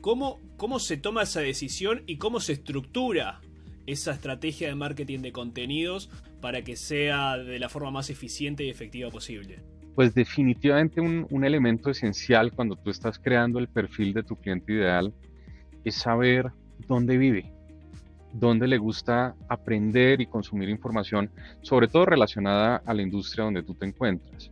¿Cómo, 0.00 0.40
¿Cómo 0.56 0.78
se 0.78 0.96
toma 0.96 1.22
esa 1.22 1.40
decisión 1.40 2.02
y 2.06 2.18
cómo 2.18 2.40
se 2.40 2.52
estructura 2.52 3.40
esa 3.86 4.12
estrategia 4.12 4.68
de 4.68 4.74
marketing 4.74 5.20
de 5.20 5.32
contenidos 5.32 6.10
para 6.40 6.62
que 6.62 6.76
sea 6.76 7.38
de 7.38 7.58
la 7.58 7.68
forma 7.68 7.90
más 7.90 8.10
eficiente 8.10 8.64
y 8.64 8.70
efectiva 8.70 9.10
posible? 9.10 9.60
Pues 9.94 10.14
definitivamente 10.14 11.00
un, 11.00 11.26
un 11.30 11.44
elemento 11.44 11.90
esencial 11.90 12.52
cuando 12.52 12.76
tú 12.76 12.90
estás 12.90 13.18
creando 13.18 13.58
el 13.58 13.68
perfil 13.68 14.12
de 14.12 14.22
tu 14.24 14.36
cliente 14.36 14.72
ideal 14.72 15.14
es 15.84 15.94
saber 15.94 16.50
dónde 16.88 17.16
vive, 17.16 17.52
dónde 18.32 18.66
le 18.66 18.78
gusta 18.78 19.34
aprender 19.48 20.20
y 20.20 20.26
consumir 20.26 20.68
información, 20.68 21.30
sobre 21.62 21.88
todo 21.88 22.06
relacionada 22.06 22.82
a 22.84 22.94
la 22.94 23.02
industria 23.02 23.44
donde 23.44 23.62
tú 23.62 23.74
te 23.74 23.86
encuentras. 23.86 24.50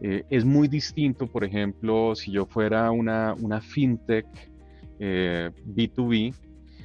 Eh, 0.00 0.24
es 0.30 0.44
muy 0.44 0.68
distinto, 0.68 1.26
por 1.26 1.44
ejemplo, 1.44 2.14
si 2.14 2.32
yo 2.32 2.46
fuera 2.46 2.90
una, 2.90 3.34
una 3.34 3.60
fintech 3.60 4.26
B2B, 4.98 6.28
eh, 6.28 6.32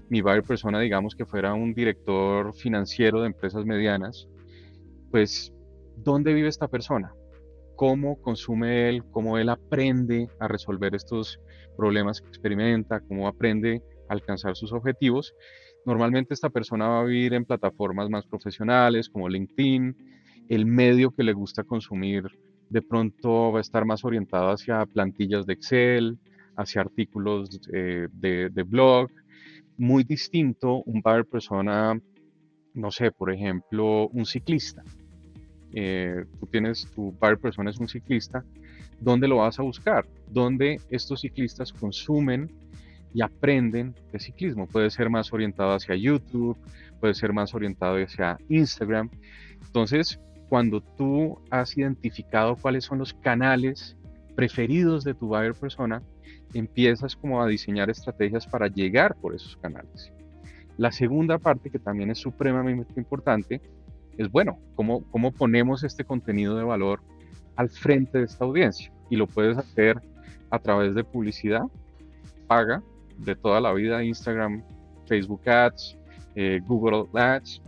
mi 0.10 0.22
buyer 0.22 0.44
persona, 0.44 0.80
digamos 0.80 1.16
que 1.16 1.26
fuera 1.26 1.54
un 1.54 1.74
director 1.74 2.54
financiero 2.56 3.22
de 3.22 3.28
empresas 3.28 3.66
medianas, 3.66 4.28
pues, 5.12 5.54
¿dónde 5.98 6.34
vive 6.34 6.48
esta 6.48 6.68
persona? 6.68 7.14
¿Cómo 7.76 8.20
consume 8.22 8.90
él? 8.90 9.04
¿Cómo 9.12 9.38
él 9.38 9.50
aprende 9.50 10.28
a 10.40 10.48
resolver 10.48 10.96
estos 10.96 11.40
problemas 11.78 12.22
que 12.22 12.28
experimenta? 12.28 13.00
¿Cómo 13.02 13.28
aprende 13.28 13.82
a 14.10 14.14
alcanzar 14.14 14.56
sus 14.56 14.74
objetivos? 14.74 15.34
Normalmente 15.86 16.34
esta 16.34 16.50
persona 16.50 16.88
va 16.88 17.02
a 17.02 17.06
vivir 17.06 17.34
en 17.34 17.46
plataformas 17.46 18.10
más 18.10 18.26
profesionales 18.26 19.10
como 19.10 19.30
LinkedIn, 19.30 19.96
el 20.50 20.66
medio 20.66 21.12
que 21.12 21.24
le 21.24 21.34
gusta 21.34 21.64
consumir 21.64 22.26
de 22.70 22.82
pronto 22.82 23.52
va 23.52 23.60
a 23.60 23.62
estar 23.62 23.86
más 23.86 24.06
orientado 24.06 24.50
hacia 24.50 24.86
plantillas 24.86 25.46
de 25.46 25.54
Excel, 25.54 26.20
hacia 26.56 26.82
artículos 26.82 27.50
eh, 27.74 28.08
de, 28.12 28.64
blog, 28.64 29.10
muy 29.78 30.04
distinto 30.04 30.84
un 30.86 31.02
buyer 31.02 31.26
persona, 31.26 32.00
no 32.74 32.92
sé, 32.92 33.12
por 33.12 33.32
ejemplo, 33.32 34.08
un 34.10 34.26
ciclista. 34.26 34.84
Eh, 35.74 36.26
tú 36.40 36.48
tienes, 36.48 36.88
tu 36.94 37.12
buyer 37.20 37.38
persona 37.38 37.70
es 37.70 37.80
un 37.80 37.88
ciclista, 37.88 38.44
¿dónde 39.00 39.28
lo 39.28 39.38
vas 39.38 39.60
a 39.60 39.64
buscar? 39.64 40.06
¿Dónde 40.28 40.80
estos 40.90 41.22
ciclistas 41.22 41.72
consumen 41.72 42.52
y 43.14 43.22
aprenden 43.22 43.96
de 44.12 44.20
ciclismo? 44.20 44.68
Puede 44.68 44.90
ser 44.90 45.10
más 45.10 45.32
orientado 45.32 45.74
hacia 45.74 45.96
YouTube, 45.96 46.58
puede 47.00 47.14
ser 47.14 47.34
más 47.34 47.54
orientado 47.54 47.96
hacia 47.96 48.38
Instagram. 48.50 49.10
Entonces, 49.66 50.20
cuando 50.50 50.82
tú 50.82 51.40
has 51.52 51.78
identificado 51.78 52.56
cuáles 52.56 52.86
son 52.86 52.98
los 52.98 53.14
canales 53.14 53.96
preferidos 54.36 55.04
de 55.04 55.14
tu 55.14 55.28
buyer 55.28 55.54
persona, 55.54 56.02
empiezas 56.54 57.16
como 57.16 57.42
a 57.42 57.48
diseñar 57.48 57.90
estrategias 57.90 58.48
para 58.48 58.68
llegar 58.68 59.16
por 59.16 59.36
esos 59.36 59.56
canales. 59.58 60.12
La 60.78 60.92
segunda 60.92 61.38
parte, 61.38 61.70
que 61.70 61.80
también 61.80 62.10
es 62.10 62.18
supremamente 62.18 62.94
importante, 62.98 63.62
es, 64.18 64.32
bueno, 64.32 64.60
cómo, 64.76 65.04
cómo 65.12 65.32
ponemos 65.32 65.84
este 65.84 66.04
contenido 66.04 66.58
de 66.58 66.64
valor 66.64 67.02
al 67.56 67.70
frente 67.70 68.18
de 68.18 68.26
esta 68.26 68.46
audiencia. 68.46 68.92
Y 69.10 69.18
lo 69.18 69.28
puedes 69.28 69.58
hacer 69.58 70.02
a 70.50 70.60
través 70.60 70.96
de 70.96 71.04
publicidad 71.04 71.64
paga 72.48 72.82
de 73.18 73.36
toda 73.36 73.62
la 73.62 73.72
vida, 73.74 74.04
Instagram, 74.04 74.64
Facebook 75.06 75.48
Ads, 75.48 75.98
eh, 76.36 76.60
Google 76.66 77.06
Ads, 77.14 77.62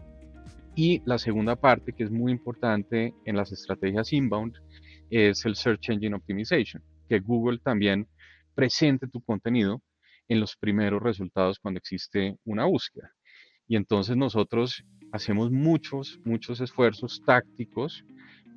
y 0.82 1.00
la 1.06 1.20
segunda 1.20 1.56
parte, 1.56 1.94
que 1.94 2.04
es 2.04 2.10
muy 2.10 2.32
importante 2.32 3.14
en 3.26 3.36
las 3.36 3.52
estrategias 3.52 4.12
inbound, 4.14 4.56
es 5.12 5.46
el 5.46 5.56
Search 5.56 5.92
Engine 5.92 6.16
Optimization, 6.16 6.82
que 7.08 7.20
Google 7.20 7.60
también 7.60 8.08
presente 8.56 9.06
tu 9.06 9.22
contenido 9.22 9.84
en 10.28 10.40
los 10.40 10.56
primeros 10.56 11.00
resultados 11.04 11.60
cuando 11.60 11.78
existe 11.78 12.36
una 12.46 12.66
búsqueda. 12.66 13.12
Y 13.68 13.76
entonces 13.76 14.18
nosotros 14.18 14.84
hacemos 15.12 15.52
muchos, 15.52 16.20
muchos 16.26 16.60
esfuerzos 16.62 17.22
tácticos 17.28 18.04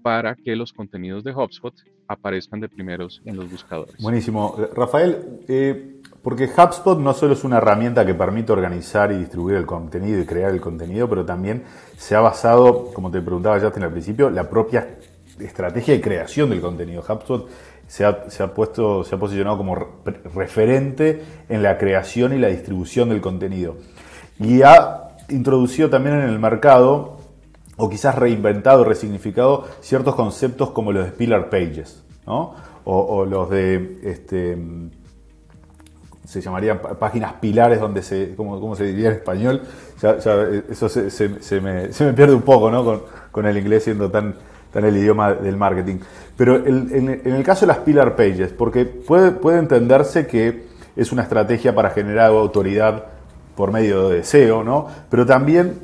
para 0.02 0.34
que 0.34 0.56
los 0.56 0.72
contenidos 0.72 1.24
de 1.24 1.34
HubSpot 1.34 1.74
aparezcan 2.08 2.58
de 2.58 2.70
primeros 2.70 3.20
en 3.26 3.36
los 3.36 3.50
buscadores. 3.50 4.00
Buenísimo. 4.00 4.56
Rafael, 4.74 5.40
eh, 5.46 5.93
porque 6.24 6.46
HubSpot 6.46 6.98
no 6.98 7.12
solo 7.12 7.34
es 7.34 7.44
una 7.44 7.58
herramienta 7.58 8.06
que 8.06 8.14
permite 8.14 8.50
organizar 8.50 9.12
y 9.12 9.18
distribuir 9.18 9.56
el 9.56 9.66
contenido 9.66 10.18
y 10.18 10.24
crear 10.24 10.52
el 10.52 10.60
contenido, 10.60 11.06
pero 11.06 11.26
también 11.26 11.64
se 11.98 12.14
ha 12.16 12.20
basado, 12.20 12.86
como 12.94 13.10
te 13.10 13.20
preguntaba 13.20 13.58
ya 13.58 13.66
al 13.66 13.92
principio, 13.92 14.30
la 14.30 14.48
propia 14.48 14.88
estrategia 15.38 15.92
de 15.92 16.00
creación 16.00 16.48
del 16.48 16.62
contenido. 16.62 17.02
HubSpot 17.06 17.46
se 17.86 18.04
ha, 18.06 18.54
puesto, 18.54 19.04
se 19.04 19.14
ha 19.14 19.18
posicionado 19.18 19.58
como 19.58 19.76
referente 20.34 21.22
en 21.50 21.62
la 21.62 21.76
creación 21.76 22.32
y 22.32 22.38
la 22.38 22.48
distribución 22.48 23.10
del 23.10 23.20
contenido. 23.20 23.76
Y 24.40 24.62
ha 24.62 25.16
introducido 25.28 25.90
también 25.90 26.16
en 26.22 26.30
el 26.30 26.38
mercado, 26.38 27.18
o 27.76 27.90
quizás 27.90 28.14
reinventado, 28.14 28.82
resignificado, 28.82 29.66
ciertos 29.82 30.14
conceptos 30.14 30.70
como 30.70 30.90
los 30.90 31.04
de 31.04 31.12
Pillar 31.12 31.50
Pages, 31.50 32.02
o, 32.24 32.56
o 32.86 33.26
los 33.26 33.50
de 33.50 33.98
este, 34.04 34.56
se 36.24 36.40
llamarían 36.40 36.80
páginas 36.98 37.34
pilares 37.34 37.80
donde 37.80 38.02
se, 38.02 38.34
¿cómo, 38.34 38.74
se 38.74 38.84
diría 38.84 39.08
en 39.08 39.16
español? 39.16 39.62
eso 40.00 40.88
se, 40.88 41.60
me, 41.60 41.88
pierde 42.14 42.34
un 42.34 42.42
poco 42.42 42.70
¿no? 42.70 43.02
con, 43.30 43.46
el 43.46 43.56
inglés 43.58 43.84
siendo 43.84 44.10
tan, 44.10 44.34
tan 44.72 44.84
el 44.84 44.96
idioma 44.96 45.34
del 45.34 45.56
marketing. 45.56 45.96
Pero 46.36 46.56
en, 46.56 47.08
el 47.24 47.42
caso 47.44 47.66
de 47.66 47.68
las 47.68 47.78
pillar 47.78 48.16
pages, 48.16 48.52
porque 48.52 48.84
puede, 48.86 49.32
puede 49.32 49.58
entenderse 49.58 50.26
que 50.26 50.64
es 50.96 51.12
una 51.12 51.22
estrategia 51.22 51.74
para 51.74 51.90
generar 51.90 52.26
autoridad 52.30 53.04
por 53.54 53.70
medio 53.70 54.08
de 54.08 54.24
SEO, 54.24 54.64
¿no? 54.64 54.88
Pero 55.10 55.26
también 55.26 55.78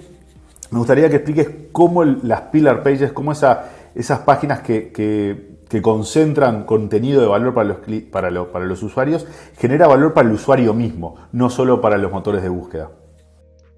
me 0.70 0.78
gustaría 0.78 1.09
que 1.09 1.16
expliques 1.16 1.50
cómo 1.73 2.02
las 2.04 2.42
pillar 2.42 2.82
pages, 2.82 3.12
cómo 3.12 3.32
esa, 3.32 3.70
esas 3.94 4.20
páginas 4.20 4.61
que 4.61 5.50
concentran 5.80 6.64
contenido 6.64 7.20
de 7.20 7.28
valor 7.28 7.54
para 7.54 8.30
los, 8.30 8.46
para 8.50 8.66
los 8.66 8.82
usuarios, 8.82 9.26
genera 9.56 9.86
valor 9.86 10.12
para 10.12 10.28
el 10.28 10.34
usuario 10.34 10.74
mismo, 10.74 11.28
no 11.30 11.48
solo 11.48 11.80
para 11.80 11.96
los 11.96 12.10
motores 12.10 12.42
de 12.42 12.48
búsqueda. 12.48 12.90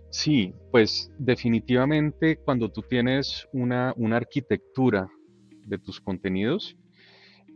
Sí, 0.09 0.55
pues 0.71 1.13
definitivamente 1.19 2.39
cuando 2.39 2.71
tú 2.71 2.83
tienes 2.83 3.47
una, 3.53 3.93
una 3.97 4.17
arquitectura 4.17 5.09
de 5.67 5.79
tus 5.79 6.01
contenidos, 6.01 6.77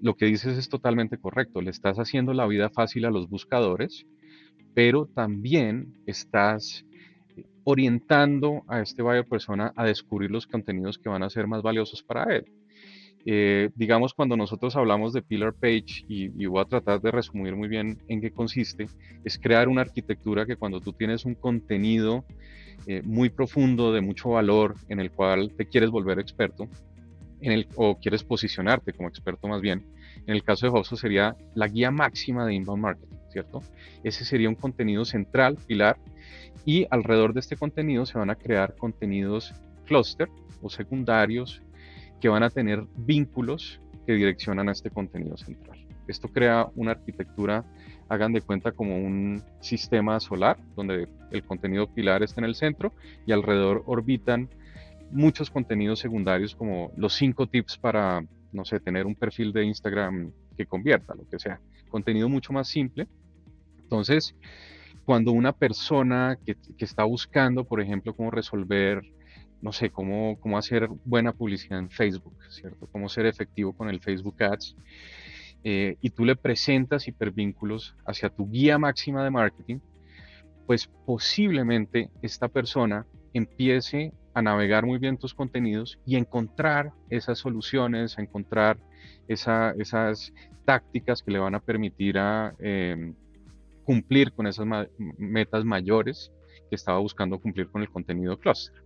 lo 0.01 0.15
que 0.15 0.27
dices 0.27 0.59
es 0.59 0.69
totalmente 0.69 1.19
correcto. 1.19 1.61
Le 1.61 1.71
estás 1.71 1.99
haciendo 1.99 2.35
la 2.35 2.47
vida 2.47 2.71
fácil 2.71 3.05
a 3.07 3.11
los 3.11 3.29
buscadores, 3.29 4.07
pero 4.75 5.07
también 5.07 6.03
estás 6.07 6.85
orientando 7.65 8.63
a 8.69 8.81
este 8.81 9.03
buyer 9.03 9.27
persona 9.27 9.73
a 9.77 9.85
descubrir 9.85 10.31
los 10.31 10.47
contenidos 10.47 10.99
que 10.99 11.09
van 11.09 11.23
a 11.23 11.31
ser 11.31 11.47
más 11.47 11.63
valiosos 11.63 12.03
para 12.03 12.37
él. 12.37 12.47
Eh, 13.29 13.71
digamos, 13.75 14.15
cuando 14.15 14.37
nosotros 14.37 14.77
hablamos 14.77 15.13
de 15.13 15.21
Pillar 15.21 15.53
Page, 15.53 16.05
y, 16.09 16.47
voy 16.47 16.61
a 16.61 16.65
tratar 16.65 17.01
de 17.01 17.11
resumir 17.11 17.57
muy 17.57 17.67
bien 17.67 17.99
en 18.07 18.21
qué 18.21 18.31
consiste, 18.31 18.87
es 19.25 19.37
crear 19.37 19.69
una 19.69 19.81
arquitectura 19.81 20.47
que 20.47 20.55
cuando 20.55 20.81
tú 20.81 20.93
tienes 20.93 21.25
un 21.25 21.35
contenido 21.35 22.25
eh, 22.87 23.03
muy 23.05 23.29
profundo, 23.29 23.93
de 23.93 24.01
mucho 24.01 24.31
valor, 24.31 24.77
en 24.89 25.01
el 25.01 25.11
cual 25.11 25.53
te 25.57 25.67
quieres 25.67 25.91
volver 25.91 26.21
experto, 26.21 26.69
en 27.41 27.51
el, 27.51 27.69
o 27.75 27.99
quieres 27.99 28.23
posicionarte 28.23 28.93
como 28.93 29.09
experto 29.09 29.49
más 29.49 29.61
bien, 29.61 29.85
en 30.25 30.35
el 30.35 30.45
caso 30.45 30.67
de 30.67 30.71
HubSpot 30.73 30.99
sería 30.99 31.37
la 31.57 31.67
guía 31.67 31.91
máxima 31.91 32.47
de 32.47 32.55
inbound 32.55 32.83
marketing, 32.83 33.17
¿cierto? 33.31 33.61
Ese 34.05 34.25
sería 34.25 34.49
un 34.49 34.55
contenido 34.55 35.05
central, 35.05 35.59
pilar, 35.67 35.99
y 36.65 36.87
alrededor 36.91 37.35
de 37.35 37.41
este 37.41 37.57
contenido 37.57 38.07
se 38.07 38.19
van 38.19 38.31
a 38.31 38.37
crear 38.37 38.77
contenidos 38.77 39.53
cluster 39.85 40.29
o 40.63 40.71
secundarios 40.71 41.61
que 42.21 42.29
van 42.29 42.43
a 42.43 42.51
tener 42.51 42.85
vínculos 42.97 43.81
que 44.07 44.15
direccionan 44.15 44.69
a 44.69 44.73
este 44.73 44.91
contenido 44.91 45.37
central. 45.37 45.79
Esto 46.07 46.29
crea 46.29 46.69
una 46.77 46.93
arquitectura, 46.93 47.65
hagan 48.09 48.33
de 48.33 48.41
cuenta 48.41 48.73
como 48.73 48.97
un 48.97 49.43
sistema 49.61 50.21
solar, 50.21 50.59
donde 50.77 51.09
el 51.33 51.43
contenido 51.45 51.89
pilar 51.89 52.23
está 52.23 52.41
en 52.41 52.45
el 52.45 52.55
centro 52.55 52.93
y 53.27 53.33
alrededor 53.33 53.83
orbitan 53.87 54.49
muchos 55.11 55.51
contenidos 55.51 55.99
secundarios 55.99 56.55
como 56.55 56.93
los 56.97 57.15
cinco 57.15 57.49
tips 57.49 57.79
para, 57.79 58.25
no 58.53 58.65
sé, 58.65 58.81
tener 58.81 59.07
un 59.07 59.15
perfil 59.15 59.53
de 59.53 59.65
Instagram 59.65 60.31
que 60.57 60.67
convierta, 60.67 61.15
lo 61.15 61.29
que 61.29 61.39
sea. 61.39 61.61
Contenido 61.89 62.29
mucho 62.29 62.53
más 62.53 62.69
simple. 62.69 63.09
Entonces, 63.83 64.35
cuando 65.05 65.33
una 65.33 65.53
persona 65.53 66.39
que, 66.45 66.57
que 66.77 66.85
está 66.85 67.05
buscando, 67.05 67.65
por 67.65 67.81
ejemplo, 67.81 68.15
cómo 68.15 68.31
resolver 68.31 69.03
no 69.67 69.73
sé, 69.73 69.91
cómo, 69.91 70.39
cómo 70.39 70.59
hacer 70.59 70.89
buena 71.05 71.33
publicidad 71.33 71.81
en 71.81 71.91
Facebook, 71.91 72.37
¿cierto? 72.51 72.87
Cómo 72.87 73.09
ser 73.09 73.27
efectivo 73.27 73.73
con 73.73 73.89
el 73.89 74.01
Facebook 74.01 74.41
Ads. 74.41 74.77
Eh, 75.65 75.97
y 76.01 76.11
tú 76.11 76.25
le 76.25 76.37
presentas 76.37 77.09
hipervínculos 77.09 77.97
hacia 78.07 78.29
tu 78.29 78.49
guía 78.49 78.79
máxima 78.79 79.25
de 79.25 79.31
marketing, 79.31 79.81
pues 80.69 80.89
posiblemente 81.05 82.11
esta 82.23 82.47
persona 82.47 83.07
empiece 83.33 84.13
a 84.35 84.41
navegar 84.41 84.87
muy 84.87 84.99
bien 84.99 85.19
tus 85.19 85.35
contenidos 85.35 85.99
y 86.07 86.15
encontrar 86.15 86.93
esas 87.11 87.41
soluciones, 87.41 88.17
a 88.19 88.23
encontrar 88.23 88.79
esas 89.27 90.33
tácticas 90.65 91.25
que 91.25 91.33
le 91.33 91.41
van 91.41 91.57
a 91.57 91.61
permitir 91.61 92.19
a, 92.19 92.55
em, 92.61 93.17
cumplir 93.83 94.31
con 94.31 94.47
esas 94.47 94.65
metas 95.19 95.65
mayores 95.65 96.31
que 96.71 96.77
estaba 96.77 97.01
buscando 97.01 97.41
cumplir 97.41 97.67
con 97.69 97.83
el 97.83 97.91
contenido 97.91 98.39
cluster. 98.39 98.86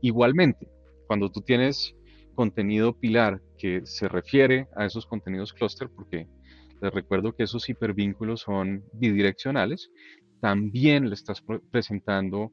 Igualmente, 0.00 0.68
cuando 1.06 1.30
tú 1.30 1.40
tienes 1.40 1.94
contenido 2.34 2.92
pilar 2.92 3.40
que 3.58 3.80
se 3.84 4.08
refiere 4.08 4.68
a 4.76 4.84
esos 4.84 5.06
contenidos 5.06 5.52
cluster, 5.52 5.88
porque 5.88 6.28
les 6.80 6.92
recuerdo 6.92 7.32
que 7.32 7.44
esos 7.44 7.68
hipervínculos 7.68 8.40
son 8.40 8.84
bidireccionales, 8.92 9.90
también 10.40 11.08
le 11.08 11.14
estás 11.14 11.42
presentando 11.70 12.52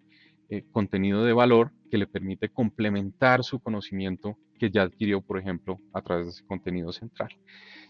eh, 0.50 0.63
contenido 0.71 1.23
de 1.25 1.33
valor 1.33 1.71
que 1.91 1.97
le 1.97 2.07
permite 2.07 2.50
complementar 2.50 3.43
su 3.43 3.59
conocimiento 3.59 4.38
que 4.57 4.71
ya 4.71 4.83
adquirió, 4.83 5.21
por 5.21 5.38
ejemplo, 5.38 5.79
a 5.93 6.01
través 6.01 6.25
de 6.25 6.31
ese 6.31 6.45
contenido 6.45 6.91
central. 6.93 7.29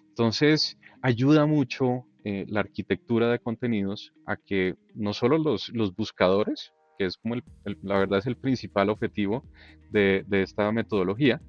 Entonces, 0.09 0.77
ayuda 1.01 1.45
mucho 1.45 2.05
eh, 2.23 2.45
la 2.47 2.61
arquitectura 2.61 3.29
de 3.29 3.39
contenidos 3.39 4.13
a 4.25 4.37
que 4.37 4.75
no 4.95 5.13
solo 5.13 5.37
los 5.37 5.95
buscadores, 5.95 6.73
que 6.97 7.05
es 7.05 7.17
como 7.17 7.35
la 7.35 7.97
verdad 7.97 8.19
es 8.19 8.27
el 8.27 8.35
principal 8.35 8.89
objetivo 8.89 9.43
de, 9.91 10.23
de 10.27 10.43
esta 10.43 10.71
metodología, 10.71 11.41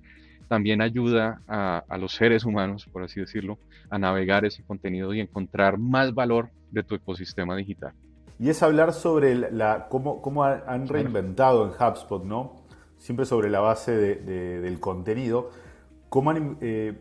también 0.49 0.83
ayuda 0.83 1.43
a, 1.49 1.83
a, 1.89 1.99
los 1.99 2.13
seres 2.13 2.45
humanos, 2.45 2.87
por 2.93 3.03
así 3.03 3.21
decirlo, 3.21 3.59
a 3.91 3.99
navegar 3.99 4.45
ese 4.45 4.63
contenido 4.63 5.15
y 5.15 5.21
encontrar 5.21 5.79
más 5.79 6.15
valor 6.15 6.51
de 6.71 6.83
tu 6.83 6.95
ecosistema 6.95 7.57
digital. 7.57 7.93
Y 8.39 8.51
es 8.51 8.63
hablar 8.63 8.93
sobre 8.93 9.51
la, 9.53 9.87
cómo, 9.89 10.21
cómo 10.21 10.45
han 10.45 10.89
reinventado 10.89 11.65
en 11.65 11.71
HubSpot, 11.71 12.25
¿no? 12.25 12.65
Siempre 12.99 13.27
sobre 13.27 13.49
la 13.49 13.61
base 13.61 13.93
de, 13.93 14.61
del 14.61 14.81
contenido, 14.81 15.51
cómo 16.09 16.31
han, 16.31 16.57
eh, 16.61 16.95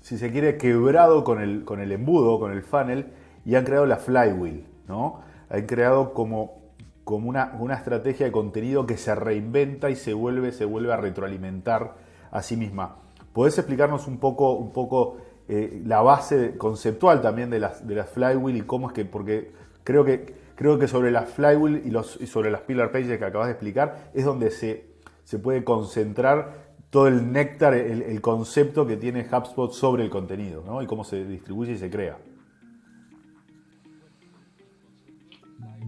si 0.00 0.18
se 0.18 0.30
quiere, 0.30 0.56
quebrado 0.56 1.24
con 1.24 1.40
el, 1.40 1.64
con 1.64 1.80
el 1.80 1.92
embudo, 1.92 2.38
con 2.38 2.52
el 2.52 2.62
funnel, 2.62 3.06
y 3.44 3.56
han 3.56 3.64
creado 3.64 3.86
la 3.86 3.96
flywheel, 3.96 4.64
¿no? 4.86 5.22
Han 5.50 5.66
creado 5.66 6.12
como, 6.14 6.60
como 7.04 7.28
una, 7.28 7.56
una 7.58 7.74
estrategia 7.74 8.26
de 8.26 8.32
contenido 8.32 8.86
que 8.86 8.96
se 8.96 9.14
reinventa 9.14 9.90
y 9.90 9.96
se 9.96 10.14
vuelve, 10.14 10.52
se 10.52 10.64
vuelve 10.64 10.92
a 10.92 10.96
retroalimentar 10.96 11.94
a 12.30 12.42
sí 12.42 12.56
misma. 12.56 12.96
¿Podés 13.32 13.58
explicarnos 13.58 14.06
un 14.06 14.18
poco, 14.18 14.52
un 14.52 14.72
poco 14.72 15.18
eh, 15.48 15.82
la 15.86 16.02
base 16.02 16.58
conceptual 16.58 17.22
también 17.22 17.48
de 17.50 17.60
las, 17.60 17.86
de 17.86 17.94
las 17.94 18.10
flywheel 18.10 18.56
y 18.56 18.62
cómo 18.62 18.88
es 18.88 18.92
que, 18.92 19.04
porque 19.04 19.52
creo 19.82 20.04
que, 20.04 20.34
creo 20.54 20.78
que 20.78 20.88
sobre 20.88 21.10
las 21.10 21.30
flywheel 21.30 21.82
y, 21.86 21.90
los, 21.90 22.20
y 22.20 22.26
sobre 22.26 22.50
las 22.50 22.60
pillar 22.62 22.92
pages 22.92 23.18
que 23.18 23.24
acabas 23.24 23.46
de 23.46 23.52
explicar 23.52 24.10
es 24.12 24.24
donde 24.24 24.50
se, 24.50 24.86
se 25.24 25.38
puede 25.38 25.64
concentrar 25.64 26.68
todo 26.90 27.06
el 27.06 27.32
néctar, 27.32 27.74
el, 27.74 28.20
concepto 28.20 28.86
que 28.86 28.96
tiene 28.96 29.26
HubSpot 29.30 29.72
sobre 29.72 30.04
el 30.04 30.10
contenido 30.10 30.62
¿no? 30.66 30.82
y 30.82 30.86
cómo 30.86 31.04
se 31.04 31.24
distribuye 31.24 31.72
y 31.72 31.78
se 31.78 31.90
crea. 31.90 32.18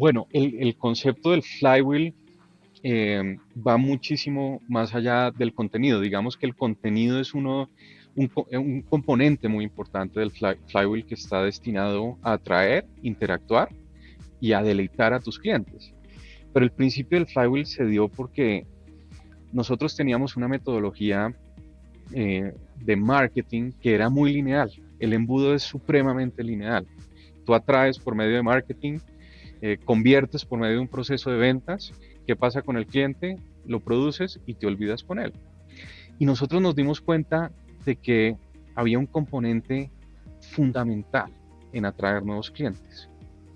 Bueno, 0.01 0.29
el, 0.33 0.75
concepto 0.77 1.33
del 1.33 1.43
flywheel 1.43 2.15
eh, 2.83 3.37
va 3.55 3.77
muchísimo 3.77 4.63
más 4.67 4.95
allá 4.95 5.31
del 5.31 5.53
contenido. 5.53 6.01
Digamos 6.01 6.39
que 6.39 6.47
el 6.47 6.57
contenido 6.57 7.21
es 7.21 7.35
uno 7.35 7.69
un, 8.15 8.83
componente 8.89 9.47
muy 9.47 9.63
importante 9.63 10.19
del 10.19 10.31
flywheel 10.31 11.05
que 11.05 11.13
está 11.13 11.43
destinado 11.43 12.17
a 12.23 12.33
atraer, 12.33 12.87
interactuar 13.03 13.69
y 14.41 14.55
a 14.55 14.63
deleitar 14.63 15.13
a 15.13 15.21
tus 15.21 15.39
clientes. 15.39 15.93
Pero 16.51 16.65
el 16.65 16.73
principio 16.73 17.19
del 17.19 17.29
flywheel 17.29 17.67
se 17.67 17.85
dio 17.85 18.09
porque 18.09 18.65
nosotros 19.53 19.95
teníamos 19.95 20.35
una 20.35 20.49
metodología 20.49 21.35
eh, 22.15 22.55
de 22.83 22.97
marketing 22.97 23.73
que 23.83 23.95
era 23.97 24.09
muy 24.09 24.33
lineal. 24.33 24.73
El 24.99 25.13
embudo 25.13 25.55
es 25.55 25.63
supremamente 25.63 26.43
lineal. 26.43 26.87
Tú 27.45 27.53
atraes 27.53 27.99
por 27.99 28.15
medio 28.15 28.37
de 28.37 28.43
marketing, 28.43 28.99
eh, 29.63 29.79
conviertes 29.85 30.45
por 30.45 30.59
medio 30.59 30.75
de 30.75 30.81
un 30.81 30.89
proceso 30.89 31.31
de 31.31 31.39
ventas. 31.39 31.93
¿Qué 32.27 32.37
pasa 32.37 32.63
con 32.63 32.77
el 32.77 32.87
cliente? 32.87 33.37
Lo 33.67 33.81
produces 33.81 34.41
y 34.47 34.55
te 34.55 34.67
olvidas 34.67 35.05
con 35.05 35.19
él. 35.19 35.33
Y 36.19 36.27
nosotros 36.27 36.61
nos 36.61 36.75
dimos 36.75 37.01
cuenta 37.01 37.51
de 37.85 37.97
que 37.97 38.37
había 38.75 38.99
un 38.99 39.07
componente 39.07 39.91
fundamental 40.41 41.31
en 41.73 41.85
atraer 41.85 42.25
nuevos 42.25 42.51
clientes 42.51 43.09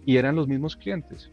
y 0.07 0.17
eran 0.17 0.37
los 0.37 0.49
mismos 0.49 0.77
clientes. 0.77 1.31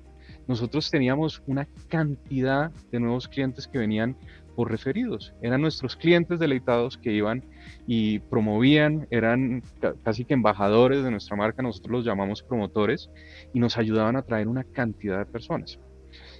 Nosotros 0.47 0.89
teníamos 0.89 1.41
una 1.45 1.67
cantidad 1.87 2.71
de 2.91 2.99
nuevos 2.99 3.27
clientes 3.27 3.67
que 3.67 3.77
venían 3.77 4.15
por 4.55 4.69
referidos. 4.69 5.33
Eran 5.41 5.61
nuestros 5.61 5.95
clientes 5.95 6.39
deleitados 6.39 6.97
que 6.97 7.11
iban 7.11 7.43
y 7.87 8.19
promovían, 8.19 9.07
eran 9.11 9.63
casi 10.03 10.25
que 10.25 10.33
embajadores 10.33 11.03
de 11.03 11.11
nuestra 11.11 11.35
marca, 11.35 11.61
nosotros 11.61 11.91
los 11.91 12.05
llamamos 12.05 12.43
promotores, 12.43 13.09
y 13.53 13.59
nos 13.59 13.77
ayudaban 13.77 14.15
a 14.15 14.23
traer 14.23 14.47
una 14.47 14.63
cantidad 14.63 15.19
de 15.19 15.25
personas. 15.25 15.79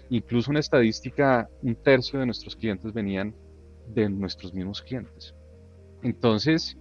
Incluso 0.10 0.52
una 0.52 0.60
estadística, 0.60 1.50
un 1.62 1.76
tercio 1.76 2.20
de 2.20 2.26
nuestros 2.26 2.56
clientes 2.56 2.94
venían 2.94 3.34
de 3.88 4.10
nuestros 4.10 4.54
mismos 4.54 4.82
clientes. 4.82 5.34
Entonces, 6.04 6.78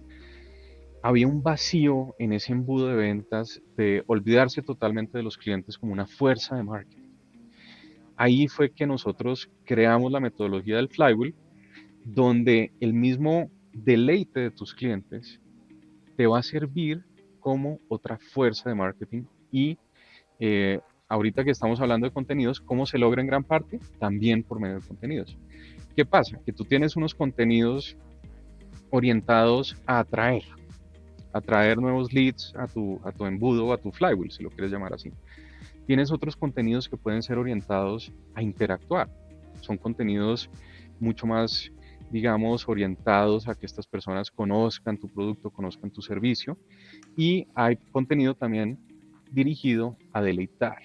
había 1.03 1.27
un 1.27 1.41
vacío 1.41 2.15
en 2.19 2.33
ese 2.33 2.51
embudo 2.51 2.87
de 2.87 2.95
ventas 2.95 3.61
de 3.75 4.03
olvidarse 4.07 4.61
totalmente 4.61 5.17
de 5.17 5.23
los 5.23 5.37
clientes 5.37 5.77
como 5.77 5.93
una 5.93 6.05
fuerza 6.05 6.55
de 6.55 6.63
marketing. 6.63 7.00
Ahí 8.15 8.47
fue 8.47 8.71
que 8.71 8.85
nosotros 8.85 9.49
creamos 9.65 10.11
la 10.11 10.19
metodología 10.19 10.77
del 10.77 10.89
flywheel, 10.89 11.35
donde 12.03 12.71
el 12.79 12.93
mismo 12.93 13.49
deleite 13.73 14.39
de 14.39 14.51
tus 14.51 14.73
clientes 14.73 15.39
te 16.17 16.27
va 16.27 16.39
a 16.39 16.43
servir 16.43 17.03
como 17.39 17.79
otra 17.87 18.17
fuerza 18.17 18.69
de 18.69 18.75
marketing 18.75 19.23
y 19.51 19.77
eh, 20.39 20.79
ahorita 21.07 21.43
que 21.43 21.51
estamos 21.51 21.79
hablando 21.81 22.07
de 22.07 22.13
contenidos, 22.13 22.61
¿cómo 22.61 22.85
se 22.85 22.97
logra 22.97 23.21
en 23.21 23.27
gran 23.27 23.43
parte? 23.43 23.79
También 23.99 24.43
por 24.43 24.59
medio 24.59 24.79
de 24.79 24.87
contenidos. 24.87 25.37
¿Qué 25.95 26.05
pasa? 26.05 26.39
Que 26.45 26.53
tú 26.53 26.63
tienes 26.63 26.95
unos 26.95 27.13
contenidos 27.13 27.97
orientados 28.91 29.75
a 29.85 29.99
atraer, 29.99 30.43
atraer 31.33 31.77
nuevos 31.77 32.13
leads 32.13 32.53
a 32.55 32.67
tu, 32.67 32.99
a 33.03 33.11
tu 33.11 33.25
embudo, 33.25 33.73
a 33.73 33.77
tu 33.77 33.91
flywheel, 33.91 34.31
si 34.31 34.43
lo 34.43 34.49
quieres 34.49 34.71
llamar 34.71 34.93
así. 34.93 35.11
Tienes 35.91 36.09
otros 36.09 36.37
contenidos 36.37 36.87
que 36.87 36.95
pueden 36.95 37.21
ser 37.21 37.37
orientados 37.37 38.13
a 38.33 38.41
interactuar. 38.41 39.09
Son 39.59 39.77
contenidos 39.77 40.49
mucho 41.01 41.27
más, 41.27 41.69
digamos, 42.09 42.69
orientados 42.69 43.49
a 43.49 43.55
que 43.55 43.65
estas 43.65 43.87
personas 43.87 44.31
conozcan 44.31 44.97
tu 44.97 45.09
producto, 45.09 45.49
conozcan 45.49 45.91
tu 45.91 46.01
servicio. 46.01 46.57
Y 47.17 47.45
hay 47.55 47.75
contenido 47.91 48.35
también 48.35 48.79
dirigido 49.33 49.97
a 50.13 50.21
deleitar. 50.21 50.77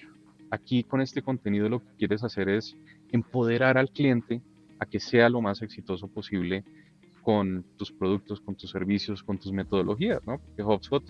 Aquí 0.51 0.83
con 0.83 0.99
este 0.99 1.21
contenido 1.21 1.69
lo 1.69 1.79
que 1.79 1.95
quieres 1.97 2.25
hacer 2.25 2.49
es 2.49 2.75
empoderar 3.13 3.77
al 3.77 3.91
cliente 3.91 4.41
a 4.77 4.85
que 4.85 4.99
sea 4.99 5.29
lo 5.29 5.39
más 5.39 5.61
exitoso 5.61 6.09
posible 6.09 6.65
con 7.21 7.63
tus 7.77 7.93
productos, 7.93 8.41
con 8.41 8.55
tus 8.55 8.71
servicios, 8.71 9.23
con 9.23 9.37
tus 9.37 9.53
metodologías, 9.53 10.19
¿no? 10.27 10.39
Porque 10.39 10.63
HubSpot 10.63 11.03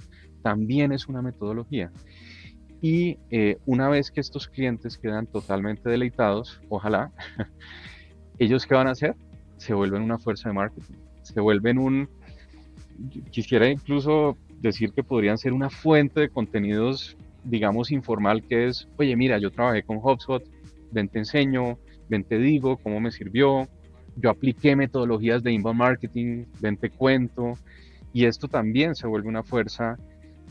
también 0.43 0.91
es 0.91 1.07
una 1.07 1.23
metodología. 1.23 1.91
Y 2.81 3.17
eh, 3.31 3.57
una 3.65 3.89
vez 3.89 4.11
que 4.11 4.21
estos 4.21 4.47
clientes 4.47 4.97
quedan 4.97 5.25
totalmente 5.25 5.89
deleitados, 5.89 6.61
ojalá, 6.69 7.11
ellos 8.39 8.65
qué 8.65 8.75
van 8.75 8.87
a 8.87 8.91
hacer? 8.91 9.15
Se 9.57 9.73
vuelven 9.73 10.03
una 10.03 10.19
fuerza 10.19 10.49
de 10.49 10.55
marketing, 10.55 10.93
se 11.23 11.39
vuelven 11.41 11.79
un, 11.79 12.09
quisiera 13.31 13.67
incluso 13.67 14.37
decir 14.61 14.91
que 14.91 15.03
podrían 15.03 15.37
ser 15.37 15.53
una 15.53 15.69
fuente 15.69 16.19
de 16.21 16.29
contenidos, 16.29 17.17
digamos, 17.43 17.91
informal, 17.91 18.43
que 18.43 18.67
es, 18.67 18.87
oye, 18.97 19.15
mira, 19.15 19.39
yo 19.39 19.51
trabajé 19.51 19.83
con 19.83 19.97
HubSpot, 19.97 20.43
ven 20.91 21.09
te 21.09 21.19
enseño, 21.19 21.77
ven 22.09 22.23
te 22.23 22.37
digo 22.37 22.77
cómo 22.77 22.99
me 22.99 23.11
sirvió, 23.11 23.67
yo 24.17 24.29
apliqué 24.29 24.75
metodologías 24.75 25.43
de 25.43 25.51
inbound 25.51 25.79
marketing, 25.79 26.45
vente 26.59 26.89
cuento, 26.89 27.53
y 28.13 28.25
esto 28.25 28.47
también 28.47 28.95
se 28.95 29.07
vuelve 29.07 29.29
una 29.29 29.43
fuerza 29.43 29.97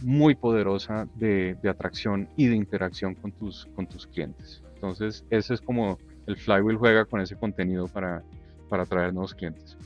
muy 0.03 0.35
poderosa 0.35 1.09
de, 1.15 1.57
atracción 1.69 2.29
y 2.37 2.47
de 2.47 2.57
interacción 2.57 3.15
con 3.15 3.33
tus, 3.33 3.67
con 3.75 3.87
tus 3.87 4.07
clientes. 4.07 4.63
Entonces, 4.75 5.25
ese 5.31 5.55
es 5.55 5.61
como 5.61 5.99
el 6.27 6.37
Flywheel 6.37 6.77
juega 6.77 7.05
con 7.05 7.21
ese 7.21 7.37
contenido 7.37 7.89
para, 7.89 8.23
para 8.69 8.83
atraer 8.83 9.13
nuevos 9.13 9.35
clientes. 9.35 9.77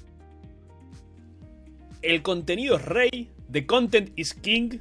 El 2.02 2.22
contenido 2.22 2.76
es 2.76 2.84
rey, 2.84 3.30
the 3.50 3.66
content 3.66 4.10
is 4.16 4.34
king. 4.34 4.78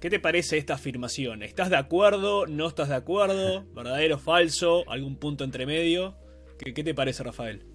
¿Qué 0.00 0.10
te 0.10 0.18
parece 0.18 0.58
esta 0.58 0.74
afirmación? 0.74 1.42
¿Estás 1.42 1.70
de 1.70 1.76
acuerdo? 1.76 2.46
¿No 2.46 2.66
estás 2.66 2.88
de 2.88 2.96
acuerdo? 2.96 3.64
¿Verdadero? 3.74 4.18
¿Falso? 4.18 4.88
¿Algún 4.90 5.16
punto 5.16 5.44
entre 5.44 5.64
medio? 5.64 6.16
¿Qué, 6.58 6.74
qué 6.74 6.82
te 6.82 6.94
parece, 6.94 7.22
Rafael? 7.22 7.71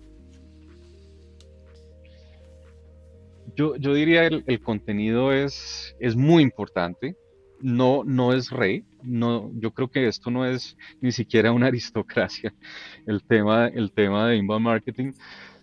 Yo, 3.57 3.75
yo 3.75 3.93
diría 3.93 4.25
el, 4.25 4.43
el 4.45 4.61
contenido 4.61 5.33
es, 5.33 5.95
es 5.99 6.15
muy 6.15 6.43
importante, 6.43 7.15
no, 7.59 8.03
no 8.05 8.33
es 8.33 8.51
rey, 8.51 8.83
no, 9.01 9.51
yo 9.55 9.71
creo 9.71 9.89
que 9.89 10.07
esto 10.07 10.29
no 10.29 10.45
es 10.45 10.77
ni 11.01 11.11
siquiera 11.11 11.51
una 11.51 11.67
aristocracia, 11.67 12.53
el 13.07 13.23
tema, 13.23 13.67
el 13.67 13.91
tema 13.91 14.27
de 14.27 14.37
inbound 14.37 14.63
marketing, 14.63 15.13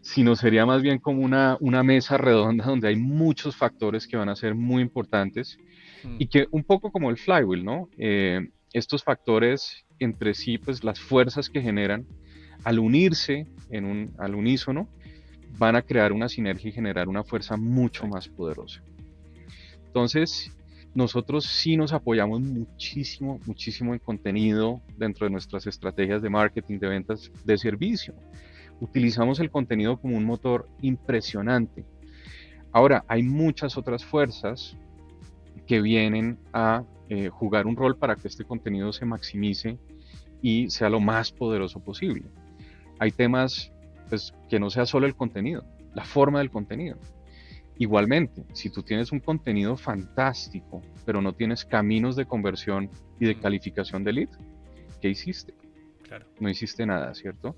sino 0.01 0.37
sería 0.37 0.67
más 0.67 0.83
bien 0.83 0.99
como 0.99 1.23
una, 1.23 1.57
una 1.61 1.83
mesa 1.83 2.19
redonda 2.19 2.67
donde 2.67 2.89
hay 2.89 2.97
muchos 2.97 3.57
factores 3.57 4.07
que 4.07 4.17
van 4.17 4.29
a 4.29 4.37
ser 4.37 4.55
muy 4.55 4.83
importantes 4.83 5.57
hmm. 6.03 6.17
y 6.19 6.27
que 6.27 6.47
un 6.51 6.65
poco 6.65 6.91
como 6.91 7.11
el 7.11 7.17
flywheel, 7.17 7.65
¿no? 7.65 7.89
Eh, 7.97 8.41
estos 8.73 9.05
factores 9.05 9.85
entre 10.01 10.35
sí 10.35 10.59
pues 10.59 10.83
las 10.83 10.99
fuerzas 10.99 11.49
que 11.49 11.63
generan 11.63 12.07
al 12.65 12.81
unirse 12.81 13.47
en 13.71 13.85
un, 13.85 14.15
al 14.19 14.35
unísono 14.35 14.89
van 15.59 15.77
a 15.77 15.83
crear 15.83 16.12
una 16.12 16.29
sinergia 16.29 16.69
y 16.69 16.73
generar 16.73 17.09
una 17.09 17.25
fuerza 17.25 17.57
mucho 17.57 18.07
más 18.07 18.29
poderosa. 18.29 18.83
Entonces, 19.87 20.51
nosotros 20.95 21.45
sí 21.45 21.77
nos 21.77 21.93
apoyamos 21.93 22.40
muchísimo, 22.40 23.40
muchísimo 23.47 23.95
en 23.95 23.99
contenido 23.99 24.81
dentro 24.97 25.27
de 25.27 25.31
nuestras 25.31 25.67
estrategias 25.67 26.23
de 26.23 26.31
marketing, 26.31 26.79
de 26.79 26.88
ventas, 26.88 27.33
de 27.45 27.59
servicio. 27.59 28.14
Utilizamos 28.81 29.40
el 29.40 29.51
contenido 29.51 29.97
como 29.97 30.17
un 30.17 30.25
motor 30.25 30.69
impresionante. 30.83 31.85
Ahora, 32.73 33.05
hay 33.09 33.23
muchas 33.23 33.77
otras 33.77 34.05
fuerzas 34.05 34.77
que 35.67 35.81
vienen 35.81 36.38
a 36.53 36.85
eh, 37.09 37.29
jugar 37.29 37.67
un 37.67 37.77
rol 37.77 37.97
para 37.97 38.17
que 38.17 38.29
este 38.29 38.45
contenido 38.45 38.93
se 38.93 39.05
maximice 39.05 39.79
y 40.43 40.71
sea 40.71 40.88
lo 40.88 41.01
más 41.01 41.33
poderoso 41.33 41.81
posible. 41.81 42.25
Hay 42.99 43.11
temas 43.11 43.73
pues, 44.14 44.33
que 44.48 44.61
no 44.61 44.70
sea 44.70 44.87
solo 44.87 45.09
el 45.09 45.16
contenido, 45.16 45.64
la 45.92 46.05
forma 46.05 46.38
del 46.38 46.48
contenido. 46.48 46.96
Igualmente, 47.79 48.44
si 48.53 48.70
tú 48.70 48.85
tienes 48.85 49.11
un 49.11 49.18
contenido 49.18 49.77
fantástico, 49.77 50.83
pero 51.05 51.20
no 51.20 51.33
tienes 51.33 51.64
caminos 51.64 52.14
de 52.14 52.24
conversión 52.24 52.88
y 53.18 53.27
de 53.27 53.35
calificación 53.35 54.05
de 54.05 54.12
lead, 54.12 54.29
¿qué 55.03 55.09
hiciste? 55.09 55.53
Claro. 56.05 56.27
No 56.38 56.48
hiciste 56.48 56.87
nada, 56.87 57.12
¿cierto? 57.12 57.57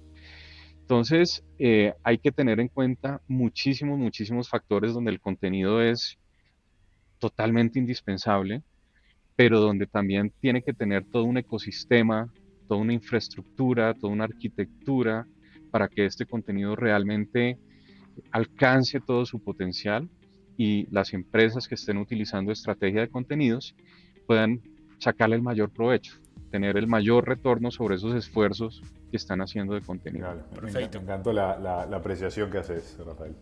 Entonces, 0.81 1.45
eh, 1.59 1.93
hay 2.03 2.17
que 2.17 2.33
tener 2.33 2.59
en 2.59 2.69
cuenta 2.69 3.21
muchísimos, 3.29 3.99
muchísimos 3.99 4.49
factores 4.49 4.95
donde 4.95 5.11
el 5.11 5.21
contenido 5.21 5.83
es 5.83 6.17
totalmente 7.19 7.79
indispensable, 7.79 8.63
pero 9.37 9.61
donde 9.61 9.87
también 9.87 10.33
tiene 10.41 10.63
que 10.63 10.73
tener 10.73 11.05
todo 11.05 11.25
un 11.25 11.37
ecosistema, 11.37 12.33
toda 12.67 12.81
una 12.81 12.95
infraestructura, 12.95 13.93
toda 13.93 14.11
una 14.11 14.25
arquitectura 14.25 15.27
para 15.71 15.89
que 15.89 16.07
este 16.07 16.27
contenido 16.27 16.77
realmente 16.77 17.59
alcance 18.31 19.01
todo 19.01 19.27
su 19.27 19.41
potencial 19.41 20.09
y 20.57 20.87
las 20.91 21.13
empresas 21.13 21.69
que 21.69 21.75
estén 21.75 21.99
utilizando 21.99 22.53
estrategia 22.53 23.03
de 23.03 23.09
contenidos 23.09 23.75
puedan 24.27 24.61
sacarle 24.99 25.37
el 25.37 25.43
mayor 25.43 25.71
provecho, 25.71 26.15
tener 26.51 26.77
el 26.77 26.87
mayor 26.87 27.29
retorno 27.29 27.71
sobre 27.71 27.97
esos 27.97 28.15
esfuerzos 28.15 28.83
que 29.11 29.17
están 29.17 29.41
haciendo 29.41 29.75
de 29.75 29.83
contenido. 29.83 30.27
Perfecto. 30.55 30.99
Me, 30.99 31.05
encantó 31.05 31.33
la, 31.33 31.83
apreciación 31.83 32.51
que 32.51 32.59
haces, 32.59 32.97
Rafael. 33.05 33.35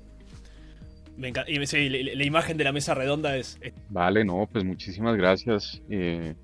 Me 1.17 1.29
y 1.29 2.17
la, 2.17 2.25
imagen 2.25 2.57
de 2.57 2.65
la 2.65 2.73
mesa 2.73 2.95
redonda 2.95 3.37
es... 3.37 3.61
Vale, 3.89 4.25
no, 4.25 4.49
pues 4.51 4.65
muchísimas 4.65 5.17
gracias. 5.17 5.81
Eh, 5.89 6.35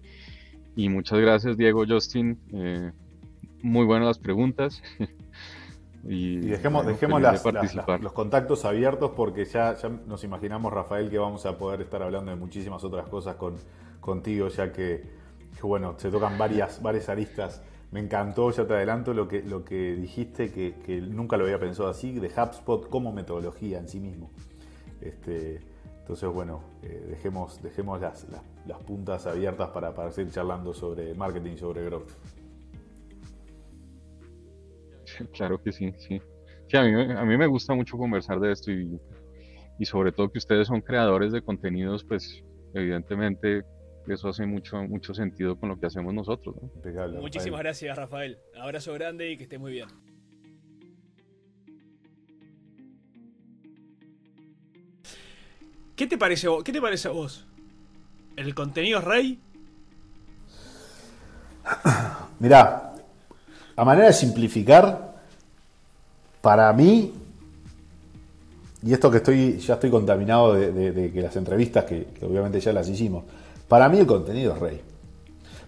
y 0.77 0.89
muchas 0.89 1.19
gracias, 1.19 1.57
Diego, 1.57 1.85
Justin. 1.87 2.39
Eh, 2.53 2.93
muy 3.63 3.85
buenas 3.85 4.07
las 4.07 4.19
preguntas. 4.19 4.81
Y, 6.05 6.39
dejemos, 6.39 6.87
dejemos 6.87 7.21
los 7.21 8.13
contactos 8.13 8.65
abiertos 8.65 9.11
porque 9.15 9.45
ya, 9.45 9.75
ya, 9.75 9.89
nos 10.07 10.25
imaginamos, 10.25 10.73
Rafael, 10.73 11.11
que 11.11 11.19
vamos 11.19 11.45
a 11.45 11.59
poder 11.59 11.83
estar 11.83 12.03
hablando 12.03 12.31
de 12.31 12.37
muchísimas 12.37 12.83
otras 12.85 13.07
cosas 13.09 13.37
con, 13.37 13.57
contigo, 14.01 14.49
ya 14.49 14.73
que, 14.73 15.03
bueno, 15.63 15.95
se 15.99 16.11
tocan 16.11 16.39
varias, 16.39 16.81
varias 16.83 17.09
aristas. 17.09 17.63
Me 17.91 18.01
encantó, 18.01 18.51
ya 18.51 18.67
te 18.67 18.75
adelanto, 18.75 19.13
lo 19.13 19.29
que, 19.29 19.43
lo 19.43 19.65
que 19.65 19.95
dijiste, 19.95 20.51
que, 20.51 21.01
nunca 21.03 21.37
lo 21.37 21.45
había 21.45 21.59
pensado 21.59 21.89
así, 21.89 22.19
de 22.19 22.29
HubSpot 22.29 22.89
como 22.89 23.13
metodología 23.13 23.79
en 23.79 23.89
sí 23.89 24.01
mismo. 24.01 24.31
Este, 25.01 25.61
entonces, 26.01 26.29
bueno, 26.31 26.63
eh, 26.83 27.07
dejemos, 27.11 27.63
dejemos 27.63 28.01
las, 28.01 28.27
las, 28.67 28.79
puntas 28.83 29.27
abiertas 29.27 29.69
para, 29.71 29.95
para 29.95 30.13
seguir 30.13 30.33
charlando 30.33 30.73
sobre 30.73 31.15
marketing, 31.15 31.57
sobre 31.57 31.85
growth. 31.85 32.11
Claro 35.33 35.63
que 35.63 35.73
sí, 35.73 35.93
sí. 35.99 36.21
Sí, 36.69 36.77
a 36.77 36.83
mí, 36.83 36.93
a 36.95 37.25
mí 37.25 37.37
me 37.37 37.47
gusta 37.47 37.75
mucho 37.75 37.97
conversar 37.97 38.39
de 38.39 38.53
esto 38.53 38.71
y, 38.71 39.01
y 39.79 39.85
sobre 39.85 40.13
todo 40.13 40.31
que 40.31 40.39
ustedes 40.39 40.69
son 40.69 40.81
creadores 40.81 41.33
de 41.33 41.43
contenidos, 41.43 42.05
pues 42.05 42.45
evidentemente 42.75 43.63
eso 44.09 44.29
hace 44.29 44.47
mucho, 44.47 44.77
mucho 44.83 45.15
sentido 45.15 45.57
con 45.59 45.69
lo 45.69 45.79
que 45.79 45.87
hacemos 45.87 46.13
nosotros. 46.15 46.57
Muchísimas 47.21 47.61
gracias, 47.61 47.97
Rafael. 47.97 48.39
Abrazo 48.61 48.93
grande 48.95 49.31
y 49.31 49.37
que 49.37 49.45
esté 49.45 49.59
muy 49.59 49.73
bien. 49.73 49.89
¿Qué 55.97 56.07
te 56.07 56.17
parece, 56.17 56.49
qué 56.65 56.73
te 56.73 56.81
parece 56.81 57.09
a 57.09 57.11
vos? 57.11 57.47
¿El 58.37 58.55
contenido 58.55 59.01
es 59.01 59.05
rey? 59.05 59.39
Mirá, 62.39 62.90
a 63.81 63.85
manera 63.87 64.09
de 64.09 64.13
simplificar, 64.13 65.15
para 66.43 66.71
mí, 66.75 67.15
y 68.83 68.93
esto 68.93 69.11
que 69.11 69.17
estoy, 69.17 69.57
ya 69.57 69.75
estoy 69.75 69.89
contaminado 69.89 70.53
de, 70.53 71.11
que 71.11 71.23
las 71.23 71.35
entrevistas, 71.37 71.87
que, 71.87 72.09
obviamente 72.21 72.61
ya 72.61 72.75
las 72.75 72.91
hicimos, 72.91 73.25
para 73.69 73.89
mí 73.89 73.99
el 73.99 74.07
contenido 74.07 74.53
es 74.53 74.59
rey. 74.59 74.81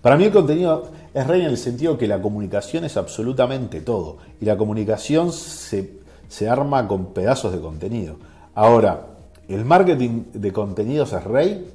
Para 0.03 0.19
mí 0.19 0.25
el 0.25 0.31
contenido 0.31 0.91
es 1.15 1.27
rey 1.27 1.41
en 1.41 1.47
el 1.47 1.57
sentido 1.57 1.97
que 1.97 2.07
la 2.07 2.21
comunicación 2.21 2.85
es 2.85 2.99
absolutamente 2.99 3.81
todo. 3.81 4.19
Y 4.43 4.45
la 4.45 4.59
comunicación 4.59 5.33
se, 5.33 6.01
se 6.29 6.51
arma 6.51 6.87
con 6.87 7.15
pedazos 7.15 7.55
de 7.55 7.61
contenido. 7.61 8.17
Ahora, 8.55 9.07
¿el 9.49 9.65
marketing 9.65 10.25
de 10.35 10.53
contenidos 10.53 11.15
es 11.15 11.25
rey? 11.25 11.67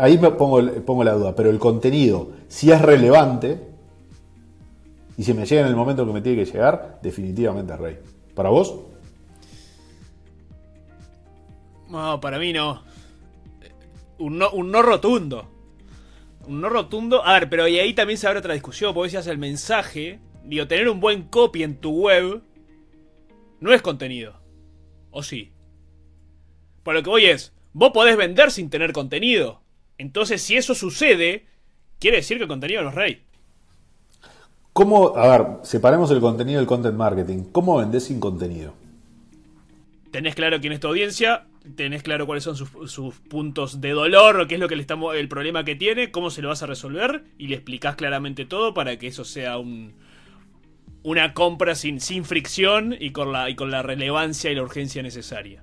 Ahí 0.00 0.18
me 0.18 0.30
pongo, 0.30 0.60
la 0.60 1.12
duda, 1.12 1.34
pero 1.34 1.50
el 1.50 1.58
contenido, 1.58 2.32
si 2.48 2.72
es 2.72 2.80
relevante, 2.80 3.60
y 5.16 5.24
si 5.24 5.34
me 5.34 5.44
llega 5.44 5.60
en 5.60 5.66
el 5.66 5.76
momento 5.76 6.06
que 6.06 6.12
me 6.12 6.22
tiene 6.22 6.42
que 6.44 6.50
llegar, 6.50 6.98
definitivamente 7.02 7.74
es 7.74 7.78
rey. 7.78 7.98
¿Para 8.34 8.48
vos? 8.48 8.80
No, 11.90 12.20
para 12.20 12.38
mí 12.38 12.52
no. 12.52 12.82
Un 14.18 14.38
no, 14.38 14.50
un 14.50 14.70
no 14.70 14.80
rotundo. 14.80 15.46
Un 16.46 16.60
no 16.60 16.70
rotundo. 16.70 17.24
A 17.24 17.34
ver, 17.34 17.50
pero 17.50 17.68
y 17.68 17.78
ahí 17.78 17.92
también 17.92 18.18
se 18.18 18.26
abre 18.26 18.38
otra 18.38 18.54
discusión. 18.54 18.94
Porque 18.94 19.08
decías 19.08 19.26
el 19.26 19.38
mensaje. 19.38 20.20
Digo, 20.44 20.66
tener 20.66 20.88
un 20.88 21.00
buen 21.00 21.24
copy 21.24 21.64
en 21.64 21.76
tu 21.76 21.90
web. 21.90 22.42
No 23.60 23.72
es 23.74 23.82
contenido. 23.82 24.40
¿O 25.10 25.22
sí? 25.22 25.52
Por 26.82 26.94
lo 26.94 27.02
que 27.02 27.10
voy 27.10 27.26
es. 27.26 27.52
Vos 27.72 27.90
podés 27.92 28.16
vender 28.16 28.50
sin 28.50 28.70
tener 28.70 28.92
contenido. 28.92 29.59
Entonces, 30.00 30.40
si 30.40 30.56
eso 30.56 30.74
sucede, 30.74 31.44
quiere 31.98 32.16
decir 32.16 32.38
que 32.38 32.44
el 32.44 32.48
contenido 32.48 32.82
no 32.82 32.88
es 32.88 32.94
rey. 32.94 33.22
¿Cómo, 34.72 35.14
a 35.14 35.36
ver, 35.36 35.46
separemos 35.62 36.10
el 36.10 36.20
contenido 36.20 36.58
del 36.58 36.66
content 36.66 36.96
marketing. 36.96 37.44
¿Cómo 37.52 37.76
vendés 37.76 38.04
sin 38.04 38.18
contenido? 38.18 38.72
Tenés 40.10 40.34
claro 40.34 40.58
quién 40.58 40.72
es 40.72 40.80
tu 40.80 40.88
audiencia, 40.88 41.44
tenés 41.76 42.02
claro 42.02 42.24
cuáles 42.24 42.44
son 42.44 42.56
sus, 42.56 43.14
puntos 43.28 43.82
de 43.82 43.90
dolor, 43.90 44.48
qué 44.48 44.54
es 44.54 44.60
lo 44.60 44.68
que 44.68 44.76
le 44.76 44.80
estamos, 44.80 45.14
el 45.14 45.28
problema 45.28 45.64
que 45.64 45.76
tiene, 45.76 46.10
cómo 46.10 46.30
se 46.30 46.40
lo 46.40 46.48
vas 46.48 46.62
a 46.62 46.66
resolver 46.66 47.24
y 47.36 47.48
le 47.48 47.56
explicás 47.56 47.94
claramente 47.94 48.46
todo 48.46 48.72
para 48.72 48.98
que 48.98 49.06
eso 49.06 49.26
sea 49.26 49.58
un, 49.58 49.92
una 51.02 51.34
compra 51.34 51.74
sin, 51.74 52.00
sin 52.00 52.24
fricción 52.24 52.96
y 52.98 53.10
con, 53.10 53.32
la, 53.32 53.50
y 53.50 53.54
con 53.54 53.70
la 53.70 53.82
relevancia 53.82 54.50
y 54.50 54.54
la 54.54 54.62
urgencia 54.62 55.02
necesaria. 55.02 55.62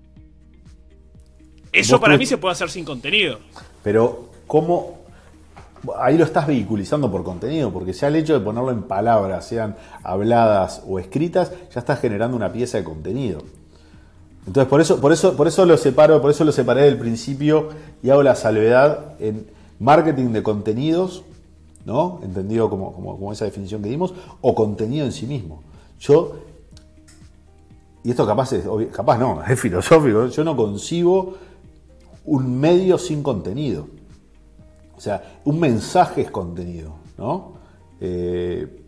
Eso 1.71 2.00
para 2.00 2.17
mí 2.17 2.28
se 2.28 2.38
puede 2.38 2.54
hacer 2.54 2.69
sin 2.69 2.86
contenido. 2.86 3.39
Pero, 3.88 4.26
¿cómo? 4.47 4.97
Ahí 5.97 6.17
lo 6.17 6.26
estás 6.26 6.45
vehiculizando 6.45 7.10
por 7.10 7.23
contenido, 7.23 7.71
porque 7.71 7.93
ya 7.93 8.10
el 8.10 8.17
hecho 8.17 8.34
de 8.34 8.41
ponerlo 8.41 8.71
en 8.71 8.84
palabras, 8.84 9.47
sean 9.47 9.78
habladas 10.04 10.84
o 10.86 11.00
escritas, 11.00 11.54
ya 11.73 11.80
estás 11.80 12.02
generando 12.02 12.36
una 12.36 12.52
pieza 12.52 12.78
de 12.78 12.84
contenido. 12.84 13.43
Entonces, 14.45 14.69
por 14.69 14.82
eso, 14.82 15.00
por 15.00 15.13
eso, 15.13 15.38
por 15.38 15.47
eso 15.47 15.65
lo 15.65 15.78
separo, 15.78 16.21
por 16.21 16.32
eso 16.32 16.43
lo 16.43 16.52
separé 16.52 16.82
del 16.82 16.97
principio 16.97 17.69
y 18.04 18.10
hago 18.10 18.23
la 18.23 18.36
salvedad 18.36 19.13
en 19.21 19.47
marketing 19.80 20.34
de 20.34 20.43
contenidos, 20.43 21.23
¿no? 21.86 22.19
Entendido 22.23 22.69
como, 22.69 22.91
como 22.93 23.32
esa 23.32 23.45
definición 23.45 23.82
que 23.82 23.88
dimos, 23.88 24.13
o 24.41 24.54
contenido 24.54 25.06
en 25.06 25.13
sí 25.13 25.26
mismo. 25.28 25.63
Yo 25.97 26.36
y 28.04 28.12
esto 28.12 28.28
capaz 28.28 28.52
es, 28.52 28.65
capaz 28.91 29.17
no, 29.17 29.41
es 29.47 29.58
filosófico, 29.58 30.28
yo 30.28 30.43
no 30.43 30.58
concibo 30.58 31.36
un 32.28 32.60
medio 32.60 32.98
sin 32.98 33.24
contenido. 33.24 33.88
O 34.96 35.02
sea, 35.02 35.40
un 35.46 35.60
mensaje 35.60 36.22
es 36.22 36.32
contenido, 36.32 36.96
¿no? 37.18 37.54
Eh, 38.00 38.84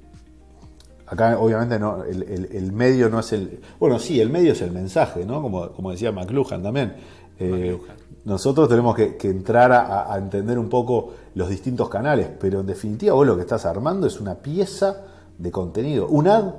acá 1.08 1.40
obviamente 1.40 1.80
no, 1.80 2.04
el, 2.04 2.72
medio 2.72 3.10
no 3.10 3.20
es 3.20 3.34
el... 3.34 3.62
Bueno, 3.80 3.98
sí, 3.98 4.20
el 4.20 4.30
medio 4.30 4.54
es 4.54 4.62
el 4.62 4.72
mensaje, 4.72 5.26
¿no? 5.26 5.42
Como, 5.42 5.70
como 5.70 5.92
decía 5.92 6.12
McLuhan 6.12 6.62
también. 6.62 6.96
Eh, 7.40 7.80
nosotros 8.26 8.68
tenemos 8.68 8.96
que, 8.96 9.18
entrar 9.24 9.72
a, 9.72 10.16
entender 10.18 10.60
un 10.60 10.68
poco 10.68 11.14
los 11.36 11.50
distintos 11.50 11.88
canales, 11.88 12.28
pero 12.40 12.60
en 12.60 12.66
definitiva 12.66 13.14
vos 13.14 13.26
lo 13.26 13.36
que 13.36 13.42
estás 13.42 13.66
armando 13.66 14.06
es 14.06 14.20
una 14.20 14.36
pieza 14.36 15.06
de 15.38 15.50
contenido, 15.50 16.08
un 16.08 16.28
ad, 16.28 16.54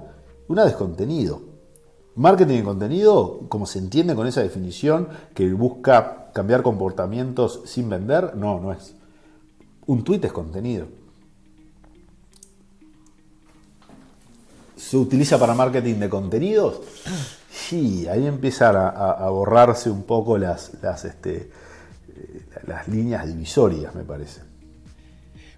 un 0.49 0.59
ad 0.59 0.69
es 0.69 0.75
contenido. 0.75 1.50
Marketing 2.21 2.59
de 2.59 2.65
contenido, 2.65 3.47
como 3.49 3.65
se 3.65 3.79
entiende 3.79 4.15
con 4.15 4.27
esa 4.27 4.43
definición, 4.43 5.09
que 5.35 5.51
busca 5.55 6.27
cambiar 6.35 6.61
comportamientos 6.61 7.63
sin 7.65 7.89
vender, 7.89 8.37
no, 8.37 8.61
no 8.61 8.75
es. 8.75 8.95
Un 9.87 10.05
tweet 10.05 10.21
es 10.25 10.31
contenido. 10.31 10.87
¿Se 14.77 14.99
utiliza 14.99 15.39
para 15.39 15.55
marketing 15.55 15.95
de 15.95 16.11
contenidos? 16.11 16.83
Sí, 17.51 18.07
ahí 18.07 18.27
empiezan 18.27 18.77
a, 18.77 19.31
borrarse 19.31 19.89
un 19.89 20.03
poco 20.03 20.37
este, 20.37 21.37
eh, 21.37 21.51
las, 22.67 22.87
líneas 22.87 23.27
divisorias, 23.29 23.95
me 23.95 24.05
parece. 24.05 24.43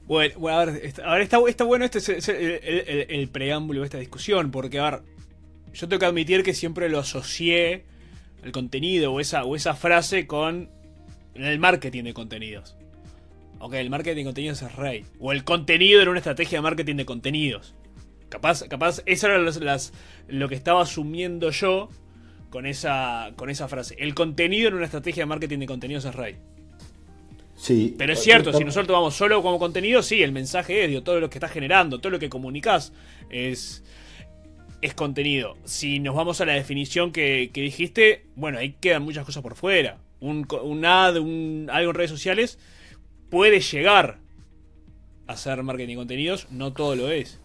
Bueno, 0.06 0.48
a 0.48 0.64
ver, 0.64 0.94
ahora 1.04 1.24
está, 1.24 1.64
bueno 1.64 1.86
este, 1.86 2.18
el, 2.18 3.06
el, 3.10 3.28
preámbulo 3.30 3.80
de 3.80 3.86
esta 3.86 3.98
discusión, 3.98 4.52
porque 4.52 4.78
a 4.78 4.90
ver, 4.90 5.11
yo 5.72 5.88
tengo 5.88 6.00
que 6.00 6.06
admitir 6.06 6.42
que 6.42 6.54
siempre 6.54 6.88
lo 6.88 6.98
asocié 6.98 7.84
el 8.42 8.52
contenido 8.52 9.12
o 9.12 9.20
esa, 9.20 9.44
o 9.44 9.56
esa 9.56 9.74
frase 9.74 10.26
con 10.26 10.70
el 11.34 11.58
marketing 11.58 12.04
de 12.04 12.14
contenidos. 12.14 12.76
Ok, 13.58 13.74
el 13.74 13.90
marketing 13.90 14.16
de 14.16 14.24
contenidos 14.24 14.62
es 14.62 14.74
rey. 14.74 15.04
O 15.20 15.32
el 15.32 15.44
contenido 15.44 16.02
era 16.02 16.10
una 16.10 16.18
estrategia 16.18 16.58
de 16.58 16.62
marketing 16.62 16.96
de 16.96 17.04
contenidos. 17.04 17.74
Capaz, 18.28 18.64
capaz, 18.64 19.02
eso 19.06 19.26
era 19.28 19.38
las, 19.38 19.92
lo 20.26 20.48
que 20.48 20.54
estaba 20.54 20.82
asumiendo 20.82 21.50
yo 21.50 21.88
con 22.50 22.66
esa, 22.66 23.32
con 23.36 23.50
esa 23.50 23.68
frase. 23.68 23.94
El 23.98 24.14
contenido 24.14 24.68
en 24.68 24.74
una 24.74 24.86
estrategia 24.86 25.22
de 25.22 25.26
marketing 25.26 25.58
de 25.58 25.66
contenidos 25.66 26.04
es 26.06 26.14
rey. 26.14 26.36
Sí. 27.54 27.94
Pero 27.96 28.14
es 28.14 28.22
cierto, 28.22 28.52
si 28.52 28.64
nosotros 28.64 28.92
vamos 28.92 29.14
solo 29.14 29.40
como 29.42 29.58
contenido, 29.58 30.02
sí, 30.02 30.22
el 30.22 30.32
mensaje 30.32 30.82
es, 30.82 30.88
digo, 30.88 31.02
todo 31.02 31.20
lo 31.20 31.30
que 31.30 31.38
estás 31.38 31.52
generando, 31.52 32.00
todo 32.00 32.10
lo 32.10 32.18
que 32.18 32.28
comunicas 32.28 32.92
es, 33.30 33.84
es 34.82 34.94
contenido. 34.94 35.56
Si 35.64 36.00
nos 36.00 36.14
vamos 36.14 36.40
a 36.40 36.44
la 36.44 36.52
definición 36.52 37.12
que, 37.12 37.50
dijiste, 37.54 38.26
bueno, 38.36 38.58
ahí 38.58 38.76
quedan 38.80 39.02
muchas 39.02 39.24
cosas 39.24 39.42
por 39.42 39.54
fuera. 39.54 39.98
Un, 40.20 40.46
un 40.62 40.84
ad, 40.84 41.16
un, 41.16 41.68
algo 41.72 41.90
en 41.90 41.96
redes 41.96 42.10
sociales 42.10 42.58
puede 43.30 43.60
llegar 43.60 44.18
a 45.26 45.36
ser 45.36 45.62
marketing 45.62 45.94
de 45.94 45.96
contenidos, 45.96 46.46
no 46.50 46.72
todo 46.72 46.96
lo 46.96 47.10
es. 47.10 47.40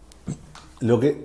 Lo 0.80 1.00
que, 1.00 1.24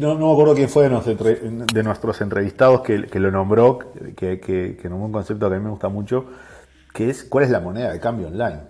no, 0.00 0.16
me 0.16 0.32
acuerdo 0.32 0.54
quién 0.54 0.68
fue 0.68 0.88
de, 0.88 1.82
nuestros 1.82 2.20
entrevistados 2.20 2.82
que, 2.82 3.18
lo 3.18 3.30
nombró, 3.32 3.78
que, 4.16 4.38
que, 4.38 4.76
nombró 4.84 5.06
un 5.06 5.12
concepto 5.12 5.48
que 5.48 5.56
a 5.56 5.58
mí 5.58 5.64
me 5.64 5.70
gusta 5.70 5.88
mucho, 5.88 6.26
que 6.94 7.10
es 7.10 7.24
cuál 7.24 7.44
es 7.44 7.50
la 7.50 7.60
moneda 7.60 7.92
de 7.92 7.98
cambio 7.98 8.28
online. 8.28 8.60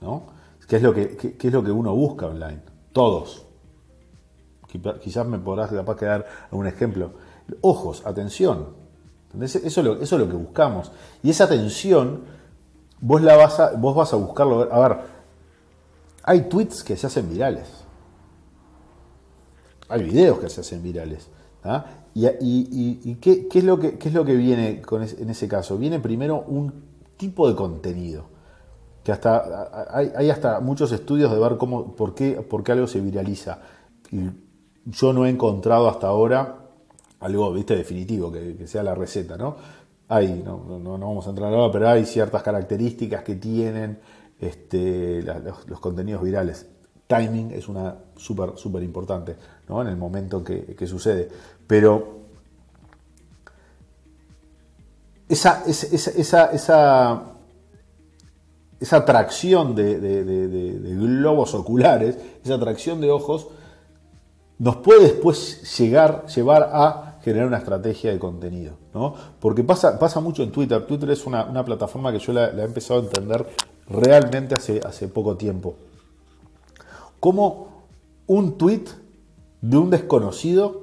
¿no? 0.00 0.28
¿Qué, 0.66 0.76
es 0.76 0.82
lo 0.82 0.94
que, 0.94 1.16
qué, 1.16 1.46
es 1.46 1.52
lo 1.52 1.62
que 1.62 1.70
uno 1.70 1.94
busca 1.94 2.26
online? 2.26 2.60
Todos. 2.92 3.47
Quizás 4.68 5.26
me 5.26 5.38
podrás 5.38 5.70
capaz 5.70 5.96
que 5.96 6.04
dar 6.04 6.26
un 6.50 6.66
ejemplo. 6.66 7.12
Ojos, 7.62 8.02
atención. 8.04 8.66
Eso 9.40 9.58
es, 9.58 9.76
lo, 9.76 10.28
que 10.28 10.34
buscamos. 10.34 10.92
Y 11.22 11.30
esa 11.30 11.44
atención, 11.44 12.22
vos, 13.00 13.22
la 13.22 13.36
vas 13.36 13.60
a, 13.60 13.72
vos 13.72 13.96
vas 13.96 14.12
a 14.12 14.16
buscarlo. 14.16 14.72
A 14.72 14.88
ver, 14.88 14.98
hay 16.22 16.42
tweets 16.42 16.84
que 16.84 16.96
se 16.96 17.06
hacen 17.06 17.30
virales 17.30 17.88
hay 19.88 20.02
videos 20.02 20.38
que 20.38 20.48
se 20.48 20.60
hacen 20.60 20.82
virales. 20.82 21.28
¿ah? 21.64 21.84
¿Y, 22.14 23.14
qué, 23.16 23.48
es 23.52 23.64
lo 23.64 23.78
que, 23.78 23.98
es 24.00 24.12
lo 24.12 24.24
que 24.24 24.36
viene 24.36 24.82
en 24.90 25.30
ese 25.30 25.48
caso? 25.48 25.78
Viene 25.78 25.98
primero 25.98 26.42
un 26.46 26.72
tipo 27.16 27.48
de 27.48 27.54
contenido. 27.54 28.26
Que 29.02 29.12
hasta 29.12 29.88
hay, 29.90 30.28
hasta 30.30 30.60
muchos 30.60 30.92
estudios 30.92 31.30
de 31.30 31.38
ver 31.38 31.56
cómo, 31.56 31.96
por 31.96 32.14
qué, 32.14 32.32
por 32.42 32.62
qué 32.62 32.72
algo 32.72 32.86
se 32.86 33.00
viraliza. 33.00 33.60
Yo 34.90 35.12
no 35.12 35.26
he 35.26 35.30
encontrado 35.30 35.88
hasta 35.88 36.08
ahora 36.08 36.56
algo, 37.20 37.52
viste, 37.52 37.76
definitivo, 37.76 38.30
que, 38.30 38.66
sea 38.66 38.82
la 38.82 38.94
receta, 38.94 39.36
¿no? 39.36 39.56
Hay, 40.08 40.42
no, 40.44 40.78
no, 40.78 40.98
vamos 40.98 41.26
a 41.26 41.30
entrar 41.30 41.52
ahora, 41.52 41.72
pero 41.72 41.88
hay 41.88 42.06
ciertas 42.06 42.42
características 42.42 43.22
que 43.22 43.34
tienen 43.34 43.98
este, 44.40 45.22
los 45.66 45.80
contenidos 45.80 46.22
virales 46.22 46.66
timing 47.08 47.50
es 47.52 47.66
una 47.68 47.96
súper, 48.16 48.52
súper 48.56 48.84
importante 48.84 49.34
¿no? 49.68 49.82
en 49.82 49.88
el 49.88 49.96
momento 49.96 50.44
que, 50.44 50.86
sucede. 50.86 51.28
Pero 51.66 52.18
esa, 55.28 55.64
esa, 55.66 56.10
esa, 56.52 57.32
esa, 58.80 58.96
atracción 58.96 59.74
de, 59.74 60.94
globos 61.00 61.54
oculares, 61.54 62.16
esa 62.44 62.54
atracción 62.54 63.00
de 63.00 63.10
ojos, 63.10 63.48
nos 64.58 64.76
puede 64.76 65.02
después 65.02 65.78
llegar, 65.78 66.26
llevar 66.26 66.70
a 66.72 67.18
generar 67.22 67.46
una 67.46 67.58
estrategia 67.58 68.12
de 68.12 68.18
contenido. 68.18 68.74
¿no? 68.94 69.14
Porque 69.40 69.62
pasa, 69.62 69.98
pasa 69.98 70.20
mucho 70.20 70.42
en 70.42 70.50
Twitter. 70.50 70.86
Twitter 70.86 71.10
es 71.10 71.26
una, 71.26 71.64
plataforma 71.64 72.12
que 72.12 72.18
yo 72.18 72.32
la, 72.32 72.52
la, 72.52 72.62
he 72.62 72.66
empezado 72.66 73.00
a 73.00 73.04
entender 73.04 73.46
realmente 73.88 74.54
hace, 74.54 74.80
hace 74.84 75.08
poco 75.08 75.36
tiempo 75.36 75.74
cómo 77.20 77.68
un 78.26 78.58
tweet 78.58 78.84
de 79.60 79.76
un 79.76 79.90
desconocido 79.90 80.82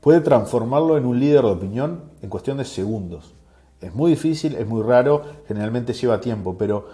puede 0.00 0.20
transformarlo 0.20 0.96
en 0.96 1.06
un 1.06 1.18
líder 1.18 1.42
de 1.42 1.50
opinión 1.50 2.00
en 2.22 2.28
cuestión 2.28 2.58
de 2.58 2.64
segundos. 2.64 3.34
Es 3.80 3.94
muy 3.94 4.10
difícil, 4.10 4.56
es 4.56 4.66
muy 4.66 4.82
raro, 4.82 5.22
generalmente 5.48 5.92
lleva 5.92 6.20
tiempo, 6.20 6.56
pero 6.58 6.86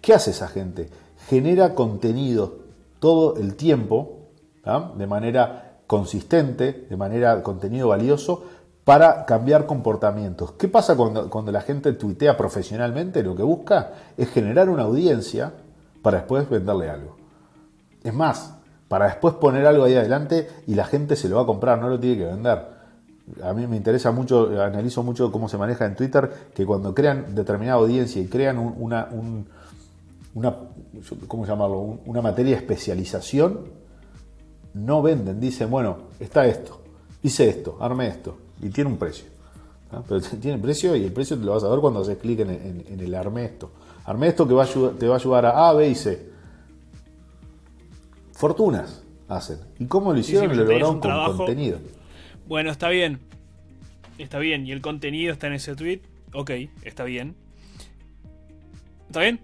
¿qué 0.00 0.14
hace 0.14 0.30
esa 0.30 0.48
gente? 0.48 0.88
Genera 1.28 1.74
contenido 1.74 2.58
todo 2.98 3.36
el 3.36 3.54
tiempo, 3.56 4.18
de 4.64 5.06
manera 5.06 5.78
consistente, 5.86 6.86
de 6.88 6.96
manera 6.96 7.42
contenido 7.42 7.88
valioso, 7.88 8.44
para 8.84 9.24
cambiar 9.24 9.66
comportamientos. 9.66 10.52
¿Qué 10.52 10.68
pasa 10.68 10.96
cuando, 10.96 11.30
cuando 11.30 11.52
la 11.52 11.60
gente 11.60 11.92
tuitea 11.92 12.36
profesionalmente? 12.36 13.22
Lo 13.22 13.36
que 13.36 13.42
busca 13.42 13.92
es 14.16 14.28
generar 14.30 14.68
una 14.68 14.82
audiencia 14.82 15.52
para 16.02 16.18
después 16.18 16.48
venderle 16.48 16.90
algo. 16.90 17.16
Es 18.02 18.14
más, 18.14 18.54
para 18.88 19.06
después 19.06 19.34
poner 19.34 19.66
algo 19.66 19.84
ahí 19.84 19.94
adelante 19.94 20.48
y 20.66 20.74
la 20.74 20.84
gente 20.84 21.14
se 21.16 21.28
lo 21.28 21.36
va 21.36 21.42
a 21.42 21.46
comprar, 21.46 21.78
no 21.78 21.88
lo 21.88 22.00
tiene 22.00 22.18
que 22.18 22.24
vender. 22.24 22.80
A 23.44 23.52
mí 23.52 23.66
me 23.66 23.76
interesa 23.76 24.10
mucho, 24.10 24.60
analizo 24.60 25.02
mucho 25.02 25.30
cómo 25.30 25.48
se 25.48 25.56
maneja 25.56 25.86
en 25.86 25.94
Twitter, 25.94 26.28
que 26.54 26.66
cuando 26.66 26.94
crean 26.94 27.34
determinada 27.34 27.78
audiencia 27.78 28.20
y 28.20 28.26
crean 28.26 28.58
una, 28.58 29.08
una, 30.34 30.56
¿cómo 31.28 31.46
llamarlo? 31.46 32.00
una 32.04 32.20
materia 32.20 32.56
de 32.56 32.62
especialización, 32.62 33.79
no 34.74 35.02
venden, 35.02 35.40
dicen, 35.40 35.70
bueno, 35.70 35.98
está 36.18 36.46
esto, 36.46 36.80
hice 37.22 37.48
esto, 37.48 37.78
arme 37.80 38.08
esto, 38.08 38.38
y 38.62 38.70
tiene 38.70 38.90
un 38.90 38.96
precio. 38.96 39.26
Pero 40.08 40.20
tiene 40.40 40.58
precio 40.58 40.94
y 40.96 41.04
el 41.04 41.12
precio 41.12 41.36
te 41.38 41.44
lo 41.44 41.52
vas 41.52 41.64
a 41.64 41.68
ver 41.68 41.80
cuando 41.80 42.00
haces 42.00 42.18
clic 42.18 42.40
en, 42.40 43.00
el 43.00 43.14
arme 43.14 43.44
esto. 43.44 43.70
Arme 44.04 44.28
esto 44.28 44.46
que 44.46 44.54
va 44.54 44.66
te 44.66 45.06
va 45.06 45.14
a 45.14 45.18
ayudar 45.18 45.46
a 45.46 45.68
A, 45.68 45.72
B 45.74 45.88
y 45.88 45.94
C 45.94 46.30
fortunas 48.40 49.02
hacen. 49.28 49.58
¿Y 49.78 49.84
cómo 49.84 50.14
lo 50.14 50.18
hicieron? 50.18 50.56
lo 50.56 50.64
lograron 50.64 50.98
con 50.98 51.36
contenido. 51.36 51.78
Bueno, 52.48 52.70
está 52.70 52.88
bien. 52.88 53.20
Está 54.16 54.38
bien. 54.38 54.66
Y 54.66 54.72
el 54.72 54.80
contenido 54.80 55.32
está 55.32 55.46
en 55.46 55.52
ese 55.52 55.76
tweet. 55.76 56.00
Ok, 56.32 56.50
está 56.82 57.04
bien. 57.04 57.36
¿Está 59.08 59.20
bien? 59.20 59.40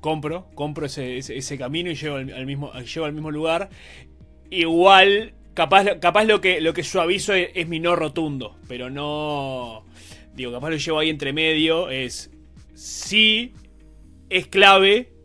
Compro, 0.00 0.46
compro 0.54 0.86
ese, 0.86 1.58
camino 1.58 1.90
y 1.90 1.96
llego 1.96 2.16
al, 2.16 2.46
mismo, 2.46 2.72
llego 2.72 3.06
al 3.06 3.12
mismo 3.12 3.32
lugar. 3.32 3.68
Igual, 4.50 5.34
capaz, 5.54 5.98
capaz 6.00 6.24
lo 6.24 6.40
que 6.40 6.60
lo 6.60 6.72
que 6.72 6.82
suavizo 6.82 7.34
es, 7.34 7.50
es 7.54 7.68
mi 7.68 7.80
no 7.80 7.96
rotundo. 7.96 8.56
Pero 8.68 8.90
no. 8.90 9.84
Digo, 10.34 10.52
capaz 10.52 10.70
lo 10.70 10.76
llevo 10.76 10.98
ahí 10.98 11.10
entre 11.10 11.32
medio. 11.32 11.90
Es. 11.90 12.30
Sí, 12.74 13.54
es 14.28 14.46
clave 14.48 15.16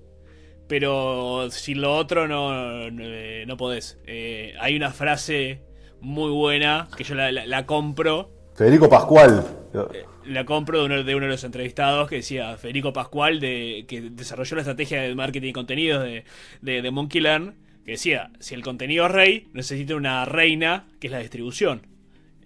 pero 0.72 1.52
sin 1.52 1.82
lo 1.82 1.94
otro 1.98 2.30
no, 2.30 2.90
no, 2.90 3.04
eh, 3.06 3.46
podés. 3.58 4.00
Eh, 4.08 4.54
hay 4.58 4.78
una 4.78 4.92
frase 4.92 5.60
muy 6.00 6.32
buena 6.32 6.88
que 6.96 7.04
yo 7.04 7.14
la, 7.14 7.66
compro. 7.66 8.32
Federico 8.56 8.88
Pascual. 8.88 9.46
Eh, 9.74 10.06
la 10.28 10.46
compro 10.46 10.80
de 10.80 10.86
uno, 10.86 11.04
de 11.04 11.14
uno, 11.14 11.26
de 11.26 11.32
los 11.34 11.44
entrevistados 11.44 12.08
que 12.08 12.16
decía 12.16 12.56
Federico 12.56 12.94
Pascual, 12.94 13.42
de, 13.42 13.84
que 13.86 14.00
desarrolló 14.00 14.56
la 14.56 14.62
estrategia 14.62 15.02
de 15.02 15.14
marketing 15.14 15.50
y 15.50 15.52
contenidos 15.52 16.06
de, 16.06 16.24
de, 16.62 16.90
Monkey 16.90 17.20
Learn, 17.20 17.54
que 17.86 17.92
decía, 17.92 18.32
si 18.40 18.54
el 18.54 18.64
contenido 18.64 19.06
es 19.06 19.12
rey, 19.12 19.48
necesita 19.54 19.96
una 19.96 20.26
reina, 20.26 20.88
que 21.00 21.08
es 21.08 21.12
la 21.12 21.20
distribución. 21.20 21.88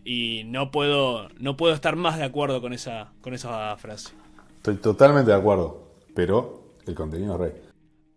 Y 0.04 0.44
no 0.46 0.72
puedo, 0.72 1.30
no 1.40 1.58
puedo 1.58 1.74
estar 1.74 1.96
más 1.96 2.18
de 2.18 2.24
acuerdo 2.24 2.62
con 2.62 2.74
esa, 2.74 3.14
con 3.22 3.34
esa 3.34 3.76
frase. 3.78 4.14
Estoy 4.58 4.76
totalmente 4.76 5.32
de 5.32 5.38
acuerdo, 5.38 5.96
pero 6.14 6.76
el 6.86 6.96
contenido 6.96 7.34
es 7.36 7.40
rey. 7.42 7.62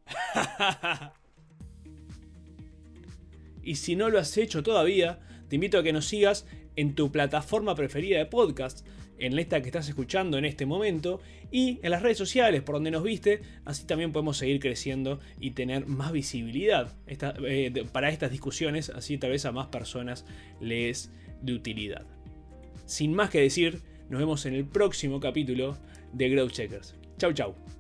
y 3.62 3.74
si 3.76 3.96
no 3.96 4.11
lo 4.11 4.18
has 4.18 4.37
hecho 4.37 4.62
todavía, 4.62 5.20
te 5.48 5.57
invito 5.57 5.78
a 5.78 5.83
que 5.83 5.92
nos 5.92 6.07
sigas 6.07 6.46
en 6.76 6.94
tu 6.94 7.11
plataforma 7.11 7.74
preferida 7.74 8.18
de 8.18 8.26
podcast, 8.26 8.87
en 9.18 9.38
esta 9.38 9.61
que 9.61 9.68
estás 9.68 9.88
escuchando 9.88 10.38
en 10.38 10.44
este 10.44 10.66
momento, 10.66 11.20
y 11.50 11.78
en 11.83 11.90
las 11.90 12.02
redes 12.02 12.18
sociales 12.18 12.62
por 12.62 12.76
donde 12.76 12.90
nos 12.90 13.02
viste, 13.02 13.40
así 13.64 13.85
también 13.85 14.12
podemos 14.12 14.37
seguir 14.37 14.61
creciendo 14.61 15.20
y 15.40 15.52
tener 15.52 15.87
más 15.87 16.12
visibilidad 16.12 16.94
eh, 17.07 17.85
para 17.92 18.11
estas 18.11 18.31
discusiones, 18.31 18.90
así 18.90 19.18
tal 19.18 19.31
vez 19.31 19.44
a 19.44 19.52
más 19.52 19.68
personas 19.68 20.24
les 20.61 21.11
de 21.42 21.52
utilidad. 21.54 22.07
Sin 22.87 23.14
más 23.14 23.31
que 23.31 23.40
decir, 23.40 23.81
nos 24.09 24.20
vemos 24.20 24.46
en 24.46 24.54
el 24.54 24.64
próximo 24.64 25.20
capítulo 25.20 25.76
de 26.12 26.28
Growth 26.31 26.52
Checkers. 26.52 26.94
Chau 27.18 27.33
chau. 27.33 27.78